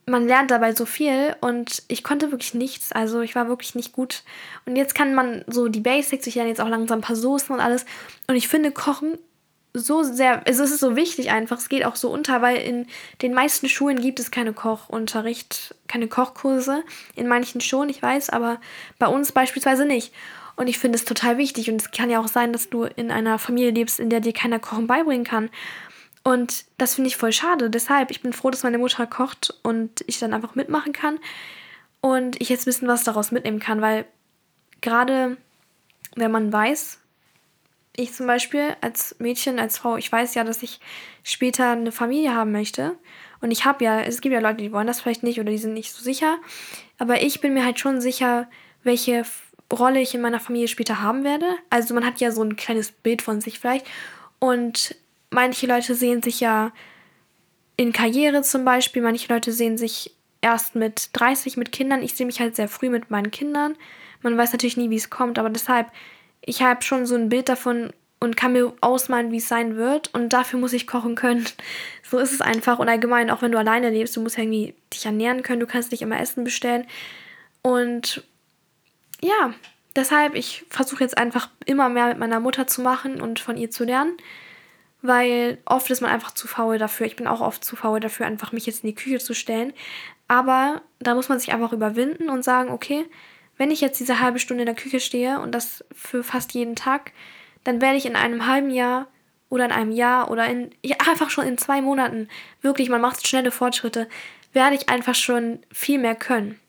man 0.05 0.25
lernt 0.25 0.51
dabei 0.51 0.73
so 0.73 0.85
viel 0.85 1.35
und 1.41 1.83
ich 1.89 2.03
konnte 2.03 2.31
wirklich 2.31 2.53
nichts. 2.53 2.93
Also 2.93 3.19
ich 3.21 3.35
war 3.35 3.49
wirklich 3.49 3.75
nicht 3.75 3.91
gut. 3.91 4.23
Und 4.65 4.77
jetzt 4.77 4.95
kann 4.95 5.13
man 5.15 5.43
so 5.47 5.67
die 5.67 5.81
Basics, 5.81 6.27
ich 6.27 6.35
lerne 6.35 6.49
jetzt 6.49 6.61
auch 6.61 6.69
langsam 6.69 6.99
ein 6.99 7.01
paar 7.01 7.15
Soßen 7.17 7.53
und 7.53 7.59
alles. 7.59 7.85
Und 8.27 8.35
ich 8.35 8.47
finde 8.47 8.71
Kochen 8.71 9.17
so 9.79 10.03
sehr, 10.03 10.45
also 10.47 10.63
es 10.63 10.71
ist 10.71 10.79
so 10.79 10.95
wichtig 10.95 11.31
einfach, 11.31 11.57
es 11.57 11.69
geht 11.69 11.85
auch 11.85 11.95
so 11.95 12.09
unter, 12.09 12.41
weil 12.41 12.57
in 12.57 12.87
den 13.21 13.33
meisten 13.33 13.69
Schulen 13.69 13.99
gibt 13.99 14.19
es 14.19 14.31
keine 14.31 14.53
Kochunterricht, 14.53 15.75
keine 15.87 16.07
Kochkurse. 16.07 16.83
In 17.15 17.27
manchen 17.27 17.61
schon, 17.61 17.89
ich 17.89 18.01
weiß, 18.01 18.29
aber 18.29 18.59
bei 18.97 19.07
uns 19.07 19.31
beispielsweise 19.31 19.85
nicht. 19.85 20.13
Und 20.55 20.67
ich 20.67 20.77
finde 20.77 20.97
es 20.97 21.05
total 21.05 21.37
wichtig. 21.37 21.69
Und 21.69 21.81
es 21.81 21.91
kann 21.91 22.09
ja 22.09 22.19
auch 22.19 22.27
sein, 22.27 22.53
dass 22.53 22.69
du 22.69 22.83
in 22.83 23.11
einer 23.11 23.37
Familie 23.39 23.71
lebst, 23.71 23.99
in 23.99 24.09
der 24.09 24.21
dir 24.21 24.33
keiner 24.33 24.59
Kochen 24.59 24.87
beibringen 24.87 25.25
kann. 25.25 25.49
Und 26.23 26.65
das 26.77 26.95
finde 26.95 27.09
ich 27.09 27.17
voll 27.17 27.33
schade. 27.33 27.69
Deshalb, 27.69 28.09
ich 28.09 28.21
bin 28.21 28.33
froh, 28.33 28.49
dass 28.49 28.63
meine 28.63 28.77
Mutter 28.77 29.05
kocht 29.05 29.53
und 29.63 30.03
ich 30.07 30.17
dann 30.17 30.33
einfach 30.33 30.55
mitmachen 30.55 30.93
kann. 30.93 31.19
Und 32.01 32.41
ich 32.41 32.49
jetzt 32.49 32.65
wissen, 32.65 32.87
was 32.87 33.03
daraus 33.03 33.31
mitnehmen 33.31 33.59
kann, 33.59 33.81
weil 33.81 34.05
gerade 34.81 35.37
wenn 36.15 36.31
man 36.31 36.51
weiß, 36.51 36.99
ich 37.97 38.13
zum 38.13 38.27
Beispiel 38.27 38.75
als 38.81 39.15
Mädchen, 39.19 39.59
als 39.59 39.77
Frau, 39.77 39.97
ich 39.97 40.11
weiß 40.11 40.35
ja, 40.35 40.43
dass 40.43 40.63
ich 40.63 40.79
später 41.23 41.71
eine 41.71 41.91
Familie 41.91 42.33
haben 42.35 42.51
möchte. 42.51 42.97
Und 43.41 43.51
ich 43.51 43.65
habe 43.65 43.83
ja, 43.83 44.01
es 44.01 44.21
gibt 44.21 44.33
ja 44.33 44.39
Leute, 44.39 44.63
die 44.63 44.71
wollen 44.71 44.87
das 44.87 45.01
vielleicht 45.01 45.23
nicht 45.23 45.39
oder 45.39 45.51
die 45.51 45.57
sind 45.57 45.73
nicht 45.73 45.91
so 45.91 46.01
sicher. 46.03 46.37
Aber 46.97 47.21
ich 47.21 47.41
bin 47.41 47.53
mir 47.53 47.65
halt 47.65 47.79
schon 47.79 48.01
sicher, 48.01 48.47
welche 48.83 49.23
Rolle 49.71 50.01
ich 50.01 50.15
in 50.15 50.21
meiner 50.21 50.39
Familie 50.39 50.67
später 50.67 51.01
haben 51.01 51.23
werde. 51.23 51.47
Also 51.69 51.93
man 51.93 52.05
hat 52.05 52.21
ja 52.21 52.31
so 52.31 52.43
ein 52.43 52.55
kleines 52.55 52.91
Bild 52.91 53.21
von 53.21 53.41
sich 53.41 53.59
vielleicht. 53.59 53.85
Und 54.39 54.95
manche 55.31 55.67
Leute 55.67 55.95
sehen 55.95 56.21
sich 56.21 56.39
ja 56.39 56.71
in 57.77 57.91
Karriere 57.91 58.41
zum 58.41 58.63
Beispiel, 58.63 59.01
manche 59.01 59.31
Leute 59.31 59.51
sehen 59.51 59.77
sich 59.77 60.15
erst 60.41 60.75
mit 60.75 61.09
30 61.13 61.57
mit 61.57 61.71
Kindern. 61.71 62.03
Ich 62.03 62.13
sehe 62.13 62.25
mich 62.25 62.39
halt 62.39 62.55
sehr 62.55 62.69
früh 62.69 62.89
mit 62.89 63.09
meinen 63.09 63.31
Kindern. 63.31 63.75
Man 64.21 64.37
weiß 64.37 64.53
natürlich 64.53 64.77
nie, 64.77 64.89
wie 64.89 64.95
es 64.95 65.09
kommt, 65.09 65.39
aber 65.39 65.49
deshalb 65.49 65.87
ich 66.45 66.61
habe 66.61 66.83
schon 66.83 67.05
so 67.05 67.15
ein 67.15 67.29
Bild 67.29 67.49
davon 67.49 67.91
und 68.19 68.37
kann 68.37 68.53
mir 68.53 68.73
ausmalen, 68.81 69.31
wie 69.31 69.37
es 69.37 69.47
sein 69.47 69.75
wird. 69.75 70.13
Und 70.13 70.29
dafür 70.29 70.59
muss 70.59 70.73
ich 70.73 70.87
kochen 70.87 71.15
können. 71.15 71.45
So 72.07 72.19
ist 72.19 72.33
es 72.33 72.41
einfach. 72.41 72.77
Und 72.77 72.87
allgemein, 72.87 73.31
auch 73.31 73.41
wenn 73.41 73.51
du 73.51 73.57
alleine 73.57 73.89
lebst, 73.89 74.15
du 74.15 74.21
musst 74.21 74.37
irgendwie 74.37 74.75
dich 74.93 75.07
ernähren 75.07 75.41
können. 75.41 75.59
Du 75.59 75.65
kannst 75.65 75.89
nicht 75.89 76.03
immer 76.03 76.19
Essen 76.19 76.43
bestellen. 76.43 76.85
Und 77.63 78.23
ja, 79.21 79.55
deshalb, 79.95 80.35
ich 80.35 80.65
versuche 80.69 81.03
jetzt 81.03 81.17
einfach 81.17 81.49
immer 81.65 81.89
mehr 81.89 82.09
mit 82.09 82.19
meiner 82.19 82.39
Mutter 82.39 82.67
zu 82.67 82.83
machen 82.83 83.19
und 83.19 83.39
von 83.39 83.57
ihr 83.57 83.71
zu 83.71 83.85
lernen. 83.85 84.15
Weil 85.01 85.57
oft 85.65 85.89
ist 85.89 86.01
man 86.01 86.11
einfach 86.11 86.35
zu 86.35 86.47
faul 86.47 86.77
dafür. 86.77 87.07
Ich 87.07 87.15
bin 87.15 87.25
auch 87.25 87.41
oft 87.41 87.65
zu 87.65 87.75
faul 87.75 87.99
dafür, 87.99 88.27
einfach 88.27 88.51
mich 88.51 88.67
jetzt 88.67 88.83
in 88.83 88.89
die 88.89 88.95
Küche 88.95 89.17
zu 89.17 89.33
stellen. 89.33 89.73
Aber 90.27 90.83
da 90.99 91.15
muss 91.15 91.27
man 91.27 91.39
sich 91.39 91.53
einfach 91.53 91.73
überwinden 91.73 92.29
und 92.29 92.43
sagen, 92.43 92.69
okay, 92.69 93.03
wenn 93.57 93.71
ich 93.71 93.81
jetzt 93.81 93.99
diese 93.99 94.19
halbe 94.19 94.39
Stunde 94.39 94.63
in 94.63 94.67
der 94.67 94.75
Küche 94.75 94.99
stehe 94.99 95.39
und 95.39 95.53
das 95.53 95.83
für 95.93 96.23
fast 96.23 96.53
jeden 96.53 96.75
Tag, 96.75 97.11
dann 97.63 97.81
werde 97.81 97.97
ich 97.97 98.05
in 98.05 98.15
einem 98.15 98.47
halben 98.47 98.69
Jahr 98.69 99.07
oder 99.49 99.65
in 99.65 99.71
einem 99.71 99.91
Jahr 99.91 100.29
oder 100.29 100.47
in 100.47 100.71
ja, 100.83 100.97
einfach 101.09 101.29
schon 101.29 101.47
in 101.47 101.57
zwei 101.57 101.81
Monaten, 101.81 102.27
wirklich, 102.61 102.89
man 102.89 103.01
macht 103.01 103.25
schnelle 103.27 103.51
Fortschritte, 103.51 104.07
werde 104.53 104.75
ich 104.75 104.89
einfach 104.89 105.15
schon 105.15 105.59
viel 105.71 105.99
mehr 105.99 106.15
können. 106.15 106.59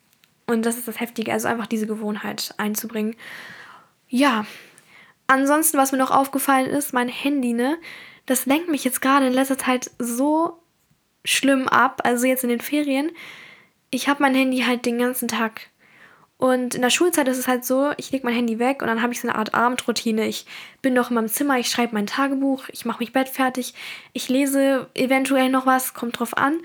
Und 0.46 0.64
das 0.64 0.76
ist 0.76 0.86
das 0.86 1.00
Heftige, 1.00 1.32
also 1.32 1.48
einfach 1.48 1.66
diese 1.66 1.86
Gewohnheit 1.86 2.54
einzubringen. 2.56 3.16
Ja, 4.08 4.46
ansonsten, 5.26 5.78
was 5.78 5.92
mir 5.92 5.98
noch 5.98 6.12
aufgefallen 6.12 6.66
ist, 6.66 6.92
mein 6.92 7.08
Handy, 7.08 7.52
ne, 7.52 7.78
das 8.26 8.46
lenkt 8.46 8.68
mich 8.68 8.84
jetzt 8.84 9.00
gerade 9.00 9.26
in 9.26 9.32
letzter 9.32 9.58
Zeit 9.58 9.90
so 9.98 10.60
schlimm 11.24 11.68
ab, 11.68 12.02
also 12.04 12.26
jetzt 12.26 12.44
in 12.44 12.50
den 12.50 12.60
Ferien. 12.60 13.10
Ich 13.90 14.08
habe 14.08 14.22
mein 14.22 14.34
Handy 14.34 14.60
halt 14.60 14.86
den 14.86 14.98
ganzen 14.98 15.28
Tag 15.28 15.68
und 16.38 16.74
in 16.74 16.82
der 16.82 16.90
Schulzeit 16.90 17.28
ist 17.28 17.38
es 17.38 17.48
halt 17.48 17.64
so, 17.64 17.92
ich 17.96 18.10
lege 18.10 18.26
mein 18.26 18.34
Handy 18.34 18.58
weg 18.58 18.82
und 18.82 18.88
dann 18.88 19.00
habe 19.00 19.12
ich 19.12 19.20
so 19.20 19.28
eine 19.28 19.38
Art 19.38 19.54
Abendroutine. 19.54 20.26
Ich 20.26 20.44
bin 20.82 20.92
noch 20.92 21.08
in 21.10 21.14
meinem 21.14 21.28
Zimmer, 21.28 21.58
ich 21.58 21.70
schreibe 21.70 21.94
mein 21.94 22.06
Tagebuch, 22.06 22.68
ich 22.68 22.84
mache 22.84 22.98
mich 22.98 23.12
Bett 23.12 23.28
fertig, 23.28 23.72
ich 24.12 24.28
lese 24.28 24.88
eventuell 24.94 25.48
noch 25.48 25.64
was, 25.64 25.94
kommt 25.94 26.18
drauf 26.18 26.36
an. 26.36 26.60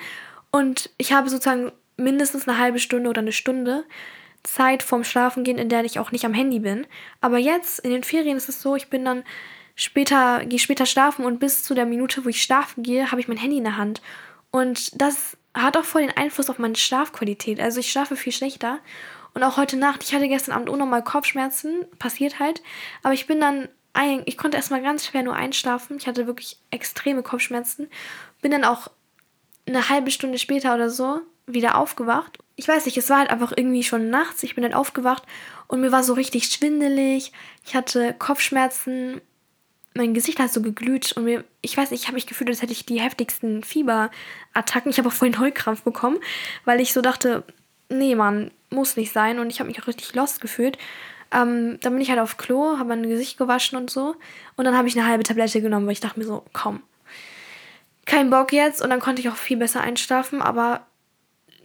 Und 0.52 0.90
ich 0.98 1.14
habe 1.14 1.30
sozusagen 1.30 1.72
mindestens 1.96 2.48
eine 2.48 2.58
halbe 2.58 2.80
Stunde 2.80 3.10
oder 3.10 3.22
eine 3.22 3.32
Stunde 3.32 3.86
Zeit 4.44 4.84
vorm 4.84 5.06
Schlafengehen, 5.06 5.58
in 5.58 5.70
der 5.70 5.86
ich 5.86 6.00
auch 6.00 6.12
nicht 6.12 6.26
am 6.26 6.34
Handy 6.34 6.60
bin. 6.60 6.86
Aber 7.22 7.38
jetzt 7.38 7.80
in 7.80 7.92
den 7.92 8.04
Ferien 8.04 8.36
ist 8.36 8.50
es 8.50 8.62
so, 8.62 8.76
ich 8.76 8.90
bin 8.90 9.06
dann 9.06 9.24
später, 9.76 10.44
gehe 10.46 10.60
später 10.60 10.86
schlafen 10.86 11.24
und 11.24 11.40
bis 11.40 11.64
zu 11.64 11.76
der 11.76 11.86
Minute, 11.86 12.26
wo 12.26 12.30
ich 12.30 12.42
schlafen 12.42 12.84
gehe, 12.84 13.12
habe 13.12 13.22
ich 13.22 13.30
mein 13.30 13.38
Handy 13.38 13.58
in 13.58 13.64
der 13.64 13.78
Hand. 13.78 14.02
Und 14.52 15.02
das 15.02 15.38
hat 15.54 15.78
auch 15.78 15.86
voll 15.86 16.02
den 16.02 16.18
Einfluss 16.18 16.50
auf 16.50 16.60
meine 16.60 16.76
Schlafqualität. 16.76 17.62
Also 17.62 17.80
ich 17.80 17.90
schlafe 17.90 18.18
viel 18.18 18.34
schlechter. 18.34 18.80
Und 19.34 19.44
auch 19.44 19.58
heute 19.58 19.78
Nacht, 19.78 20.04
ich 20.04 20.14
hatte 20.14 20.28
gestern 20.28 20.54
Abend 20.54 20.70
unnormal 20.70 21.04
Kopfschmerzen, 21.04 21.86
passiert 22.00 22.40
halt. 22.40 22.62
Aber 23.04 23.14
ich 23.14 23.28
bin 23.28 23.40
dann, 23.40 23.70
ein, 23.94 24.24
ich 24.26 24.38
konnte 24.38 24.58
erstmal 24.58 24.82
ganz 24.82 25.06
schwer 25.06 25.24
nur 25.24 25.36
einschlafen. 25.36 25.98
Ich 25.98 26.08
hatte 26.08 26.28
wirklich 26.28 26.58
extreme 26.70 27.24
Kopfschmerzen. 27.24 27.90
Bin 28.42 28.52
dann 28.52 28.66
auch 28.66 28.90
eine 29.66 29.90
halbe 29.90 30.12
Stunde 30.12 30.38
später 30.38 30.74
oder 30.74 30.90
so 30.90 31.22
wieder 31.48 31.78
aufgewacht. 31.78 32.40
Ich 32.56 32.68
weiß 32.68 32.86
nicht, 32.86 32.98
es 32.98 33.10
war 33.10 33.20
halt 33.20 33.30
einfach 33.30 33.54
irgendwie 33.56 33.84
schon 33.84 34.10
nachts. 34.10 34.44
Ich 34.44 34.56
bin 34.56 34.64
dann 34.64 34.74
aufgewacht 34.74 35.24
und 35.68 35.82
mir 35.82 35.92
war 35.92 36.04
so 36.04 36.14
richtig 36.14 36.46
schwindelig. 36.46 37.32
Ich 37.66 37.76
hatte 37.76 38.14
Kopfschmerzen. 38.18 39.22
Mein 39.94 40.14
Gesicht 40.14 40.40
hat 40.40 40.54
so 40.54 40.62
geglüht 40.62 41.12
und 41.14 41.26
mir, 41.26 41.44
ich 41.62 41.76
weiß 41.76 41.92
nicht, 41.92 42.02
ich 42.02 42.08
habe 42.08 42.16
mich 42.16 42.28
gefühlt, 42.28 42.50
als 42.50 42.62
hätte 42.62 42.72
ich 42.72 42.86
die 42.86 43.02
heftigsten 43.02 43.64
Fieberattacken. 43.64 44.90
Ich 44.90 44.98
habe 44.98 45.10
auch 45.10 45.14
vorhin 45.14 45.40
Heulkrampf 45.40 45.82
bekommen, 45.82 46.20
weil 46.64 46.80
ich 46.80 46.94
so 46.94 47.02
dachte, 47.02 47.44
nee, 47.90 48.16
Mann, 48.16 48.52
muss 48.72 48.98
nicht 48.98 49.14
sein. 49.14 49.40
Und 49.40 49.50
ich 49.50 49.60
habe 49.60 49.70
mich 49.70 49.82
auch 49.82 49.88
richtig 49.88 50.14
lost 50.16 50.42
gefühlt. 50.42 50.78
Ähm, 51.32 51.80
dann 51.82 51.94
bin 51.94 52.02
ich 52.02 52.10
halt 52.10 52.20
auf 52.20 52.38
Klo, 52.38 52.78
habe 52.78 52.90
mein 52.90 53.04
Gesicht 53.04 53.38
gewaschen 53.38 53.78
und 53.78 53.90
so. 53.90 54.16
Und 54.56 54.66
dann 54.66 54.76
habe 54.76 54.88
ich 54.88 54.98
eine 54.98 55.08
halbe 55.08 55.24
Tablette 55.24 55.62
genommen, 55.62 55.86
weil 55.86 55.94
ich 55.94 56.00
dachte 56.00 56.20
mir 56.20 56.26
so, 56.26 56.44
komm, 56.54 56.82
kein 58.06 58.30
Bock 58.30 58.52
jetzt. 58.52 58.82
Und 58.82 58.90
dann 58.90 59.00
konnte 59.00 59.22
ich 59.22 59.30
auch 59.30 59.36
viel 59.36 59.58
besser 59.58 59.82
einschlafen. 59.82 60.42
Aber 60.42 60.86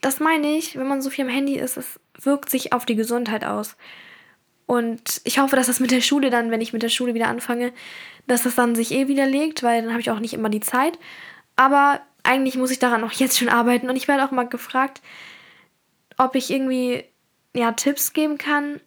das 0.01 0.21
meine 0.21 0.57
ich, 0.57 0.77
wenn 0.77 0.87
man 0.87 1.03
so 1.03 1.11
viel 1.11 1.25
am 1.25 1.31
Handy 1.31 1.57
ist, 1.57 1.77
es 1.77 1.99
wirkt 2.21 2.51
sich 2.51 2.73
auf 2.73 2.87
die 2.87 2.97
Gesundheit 2.97 3.45
aus. 3.45 3.77
Und 4.67 5.21
ich 5.25 5.39
hoffe, 5.39 5.57
dass 5.57 5.69
das 5.69 5.81
mit 5.81 5.93
der 5.93 6.01
Schule 6.01 6.31
dann, 6.31 6.51
wenn 6.51 6.61
ich 6.61 6.73
mit 6.73 6.83
der 6.83 6.89
Schule 6.89 7.15
wieder 7.15 7.29
anfange, 7.29 7.73
dass 8.27 8.43
das 8.43 8.57
dann 8.57 8.75
sich 8.75 8.93
eh 8.93 9.07
widerlegt, 9.07 9.63
weil 9.63 9.83
dann 9.83 9.93
habe 9.93 10.01
ich 10.01 10.11
auch 10.11 10.19
nicht 10.19 10.35
immer 10.35 10.49
die 10.49 10.61
Zeit. 10.61 10.99
Aber 11.55 12.01
eigentlich 12.25 12.57
muss 12.57 12.73
ich 12.73 12.81
daran 12.81 13.05
auch 13.05 13.13
jetzt 13.13 13.39
schon 13.39 13.49
arbeiten. 13.49 13.89
Und 13.89 13.97
ich 13.97 14.09
werde 14.09 14.25
auch 14.25 14.33
mal 14.33 14.49
gefragt, 14.49 15.01
ob 16.19 16.35
ich 16.35 16.51
irgendwie 16.51 17.05
ja, 17.55 17.73
Tipps 17.73 18.13
geben 18.13 18.39
kann, 18.39 18.81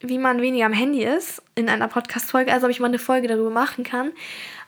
wie 0.00 0.18
man 0.18 0.40
weniger 0.40 0.66
am 0.66 0.72
Handy 0.72 1.04
ist 1.04 1.42
in 1.54 1.68
einer 1.68 1.88
Podcast-Folge, 1.88 2.52
also 2.52 2.66
ob 2.66 2.70
ich 2.70 2.80
mal 2.80 2.88
eine 2.88 2.98
Folge 2.98 3.28
darüber 3.28 3.50
machen 3.50 3.84
kann. 3.84 4.12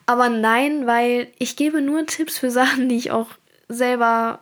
Aber 0.07 0.29
nein, 0.29 0.87
weil 0.87 1.29
ich 1.39 1.57
gebe 1.57 1.83
nur 1.83 2.07
Tipps 2.07 2.39
für 2.39 2.51
Sachen, 2.53 2.89
die 2.89 2.97
ich 2.97 3.11
auch 3.11 3.29
selber 3.69 4.41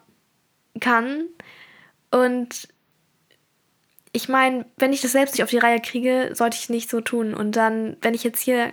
kann. 0.80 1.24
Und 2.10 2.68
ich 4.12 4.28
meine, 4.28 4.66
wenn 4.76 4.92
ich 4.92 5.00
das 5.00 5.12
selbst 5.12 5.34
nicht 5.34 5.42
auf 5.42 5.50
die 5.50 5.58
Reihe 5.58 5.80
kriege, 5.80 6.30
sollte 6.34 6.56
ich 6.56 6.68
nicht 6.68 6.88
so 6.88 7.00
tun. 7.00 7.34
Und 7.34 7.56
dann, 7.56 7.96
wenn 8.00 8.14
ich 8.14 8.22
jetzt 8.22 8.40
hier 8.40 8.72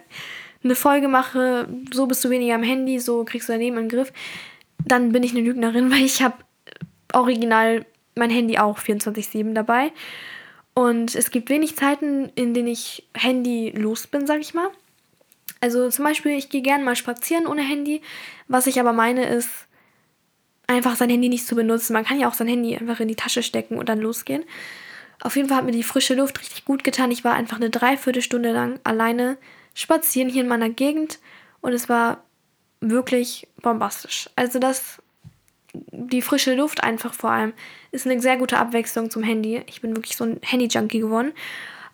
eine 0.63 0.75
Folge 0.75 1.07
mache, 1.07 1.67
so 1.91 2.05
bist 2.05 2.23
du 2.23 2.29
weniger 2.29 2.55
am 2.55 2.63
Handy, 2.63 2.99
so 2.99 3.25
kriegst 3.25 3.49
du 3.49 3.53
dein 3.53 3.61
Leben 3.61 3.77
den 3.77 3.89
Griff, 3.89 4.13
dann 4.85 5.11
bin 5.11 5.23
ich 5.23 5.31
eine 5.31 5.41
Lügnerin, 5.41 5.91
weil 5.91 6.03
ich 6.03 6.21
habe 6.21 6.35
original 7.13 7.85
mein 8.15 8.29
Handy 8.29 8.57
auch 8.57 8.79
24-7 8.79 9.53
dabei. 9.53 9.91
Und 10.73 11.15
es 11.15 11.31
gibt 11.31 11.49
wenig 11.49 11.75
Zeiten, 11.75 12.29
in 12.35 12.53
denen 12.53 12.67
ich 12.69 13.07
Handy 13.13 13.71
los 13.71 14.07
bin, 14.07 14.25
sag 14.25 14.39
ich 14.39 14.53
mal. 14.53 14.69
Also 15.59 15.89
zum 15.89 16.05
Beispiel, 16.05 16.31
ich 16.31 16.49
gehe 16.49 16.61
gerne 16.61 16.83
mal 16.83 16.95
spazieren 16.95 17.45
ohne 17.45 17.61
Handy. 17.61 18.01
Was 18.47 18.67
ich 18.67 18.79
aber 18.79 18.93
meine, 18.93 19.25
ist, 19.27 19.49
einfach 20.71 20.95
sein 20.95 21.09
Handy 21.09 21.29
nicht 21.29 21.45
zu 21.45 21.55
benutzen. 21.55 21.93
Man 21.93 22.05
kann 22.05 22.19
ja 22.19 22.27
auch 22.27 22.33
sein 22.33 22.47
Handy 22.47 22.75
einfach 22.75 22.99
in 22.99 23.07
die 23.07 23.15
Tasche 23.15 23.43
stecken 23.43 23.77
und 23.77 23.89
dann 23.89 23.99
losgehen. 23.99 24.43
Auf 25.21 25.35
jeden 25.35 25.47
Fall 25.47 25.57
hat 25.57 25.65
mir 25.65 25.71
die 25.71 25.83
frische 25.83 26.15
Luft 26.15 26.39
richtig 26.39 26.65
gut 26.65 26.83
getan. 26.83 27.11
Ich 27.11 27.23
war 27.23 27.33
einfach 27.33 27.57
eine 27.57 27.69
Dreiviertelstunde 27.69 28.51
lang 28.51 28.79
alleine 28.83 29.37
spazieren 29.73 30.29
hier 30.29 30.41
in 30.41 30.49
meiner 30.49 30.69
Gegend 30.69 31.19
und 31.61 31.73
es 31.73 31.89
war 31.89 32.23
wirklich 32.79 33.47
bombastisch. 33.61 34.29
Also 34.35 34.57
das, 34.57 35.01
die 35.73 36.21
frische 36.21 36.55
Luft 36.55 36.83
einfach 36.83 37.13
vor 37.13 37.31
allem, 37.31 37.53
ist 37.91 38.05
eine 38.05 38.19
sehr 38.21 38.37
gute 38.37 38.57
Abwechslung 38.57 39.09
zum 39.09 39.23
Handy. 39.23 39.63
Ich 39.67 39.81
bin 39.81 39.95
wirklich 39.95 40.17
so 40.17 40.25
ein 40.25 40.39
Handy-Junkie 40.41 40.99
geworden. 40.99 41.33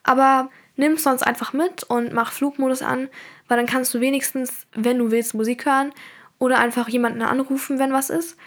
Aber 0.03 0.49
nimm 0.75 0.93
es 0.93 1.03
sonst 1.03 1.23
einfach 1.23 1.53
mit 1.53 1.83
und 1.83 2.13
mach 2.13 2.31
Flugmodus 2.31 2.81
an, 2.81 3.09
weil 3.47 3.57
dann 3.57 3.65
kannst 3.65 3.93
du 3.93 3.99
wenigstens, 3.99 4.67
wenn 4.73 4.97
du 4.97 5.11
willst, 5.11 5.33
Musik 5.33 5.65
hören 5.65 5.91
oder 6.39 6.59
einfach 6.59 6.87
jemanden 6.87 7.21
anrufen, 7.21 7.79
wenn 7.79 7.93
was 7.93 8.09
ist. 8.09 8.37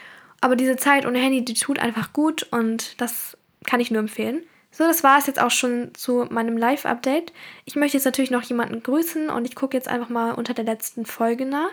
Aber 0.40 0.56
diese 0.56 0.76
Zeit 0.76 1.06
ohne 1.06 1.18
Handy, 1.18 1.44
die 1.44 1.54
tut 1.54 1.78
einfach 1.78 2.12
gut 2.12 2.46
und 2.50 3.00
das 3.00 3.36
kann 3.66 3.80
ich 3.80 3.90
nur 3.90 4.00
empfehlen. 4.00 4.42
So, 4.72 4.84
das 4.84 5.02
war 5.02 5.18
es 5.18 5.26
jetzt 5.26 5.40
auch 5.42 5.50
schon 5.50 5.92
zu 5.94 6.26
meinem 6.30 6.56
Live-Update. 6.56 7.32
Ich 7.64 7.74
möchte 7.74 7.96
jetzt 7.96 8.04
natürlich 8.04 8.30
noch 8.30 8.42
jemanden 8.44 8.82
grüßen 8.82 9.28
und 9.28 9.44
ich 9.44 9.56
gucke 9.56 9.76
jetzt 9.76 9.88
einfach 9.88 10.08
mal 10.08 10.32
unter 10.32 10.54
der 10.54 10.64
letzten 10.64 11.04
Folge 11.04 11.44
nach. 11.44 11.72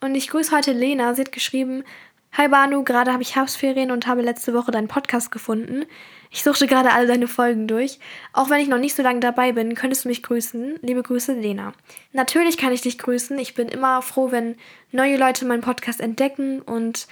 Und 0.00 0.14
ich 0.14 0.28
grüße 0.28 0.54
heute 0.54 0.72
Lena. 0.72 1.14
Sie 1.14 1.22
hat 1.22 1.32
geschrieben: 1.32 1.84
Hi 2.32 2.46
Banu, 2.46 2.84
gerade 2.84 3.12
habe 3.12 3.22
ich 3.22 3.34
Herbstferien 3.34 3.90
und 3.90 4.06
habe 4.06 4.22
letzte 4.22 4.54
Woche 4.54 4.70
deinen 4.70 4.86
Podcast 4.86 5.32
gefunden. 5.32 5.84
Ich 6.30 6.44
suchte 6.44 6.68
gerade 6.68 6.92
alle 6.92 7.08
deine 7.08 7.26
Folgen 7.26 7.66
durch. 7.66 7.98
Auch 8.32 8.50
wenn 8.50 8.60
ich 8.60 8.68
noch 8.68 8.78
nicht 8.78 8.94
so 8.94 9.02
lange 9.02 9.18
dabei 9.18 9.50
bin, 9.50 9.74
könntest 9.74 10.04
du 10.04 10.08
mich 10.08 10.22
grüßen. 10.22 10.78
Liebe 10.80 11.02
Grüße, 11.02 11.32
Lena. 11.32 11.72
Natürlich 12.12 12.56
kann 12.56 12.72
ich 12.72 12.82
dich 12.82 12.98
grüßen. 12.98 13.36
Ich 13.40 13.54
bin 13.54 13.68
immer 13.68 14.00
froh, 14.00 14.30
wenn 14.30 14.54
neue 14.92 15.16
Leute 15.16 15.44
meinen 15.44 15.60
Podcast 15.60 16.00
entdecken 16.00 16.62
und 16.62 17.08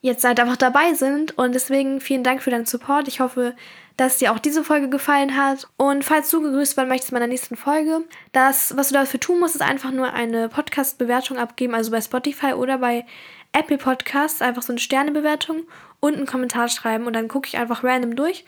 jetzt 0.00 0.24
halt 0.24 0.40
einfach 0.40 0.56
dabei 0.56 0.94
sind. 0.94 1.36
Und 1.36 1.54
deswegen 1.54 2.00
vielen 2.00 2.24
Dank 2.24 2.42
für 2.42 2.50
deinen 2.50 2.64
Support. 2.64 3.08
Ich 3.08 3.20
hoffe, 3.20 3.54
dass 3.98 4.18
dir 4.18 4.32
auch 4.32 4.38
diese 4.38 4.64
Folge 4.64 4.88
gefallen 4.88 5.36
hat. 5.36 5.68
Und 5.76 6.02
falls 6.02 6.30
du 6.30 6.40
gegrüßt 6.40 6.78
werden 6.78 6.88
möchtest 6.88 7.12
in 7.12 7.16
meiner 7.16 7.26
nächsten 7.26 7.56
Folge, 7.56 8.04
das, 8.32 8.74
was 8.74 8.88
du 8.88 8.94
dafür 8.94 9.20
tun 9.20 9.38
musst, 9.38 9.54
ist 9.54 9.60
einfach 9.60 9.90
nur 9.90 10.14
eine 10.14 10.48
Podcast-Bewertung 10.48 11.36
abgeben, 11.36 11.74
also 11.74 11.90
bei 11.90 12.00
Spotify 12.00 12.54
oder 12.54 12.78
bei 12.78 13.04
Apple 13.52 13.78
Podcasts, 13.78 14.42
einfach 14.42 14.62
so 14.62 14.72
eine 14.72 14.80
Sternebewertung 14.80 15.62
und 16.00 16.16
einen 16.16 16.26
Kommentar 16.26 16.68
schreiben. 16.68 17.06
Und 17.06 17.14
dann 17.14 17.28
gucke 17.28 17.48
ich 17.48 17.58
einfach 17.58 17.84
random 17.84 18.16
durch 18.16 18.44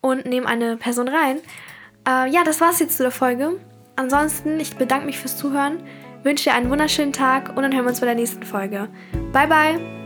und 0.00 0.26
nehme 0.26 0.46
eine 0.46 0.76
Person 0.76 1.08
rein. 1.08 1.38
Äh, 2.08 2.30
ja, 2.30 2.44
das 2.44 2.60
war's 2.60 2.80
jetzt 2.80 2.96
zu 2.96 3.02
der 3.02 3.12
Folge. 3.12 3.60
Ansonsten, 3.96 4.60
ich 4.60 4.76
bedanke 4.76 5.06
mich 5.06 5.18
fürs 5.18 5.36
Zuhören, 5.36 5.82
wünsche 6.22 6.44
dir 6.44 6.54
einen 6.54 6.70
wunderschönen 6.70 7.12
Tag 7.12 7.50
und 7.50 7.62
dann 7.62 7.72
hören 7.72 7.84
wir 7.84 7.90
uns 7.90 8.00
bei 8.00 8.06
der 8.06 8.14
nächsten 8.14 8.42
Folge. 8.42 8.88
Bye, 9.32 9.46
bye! 9.46 10.05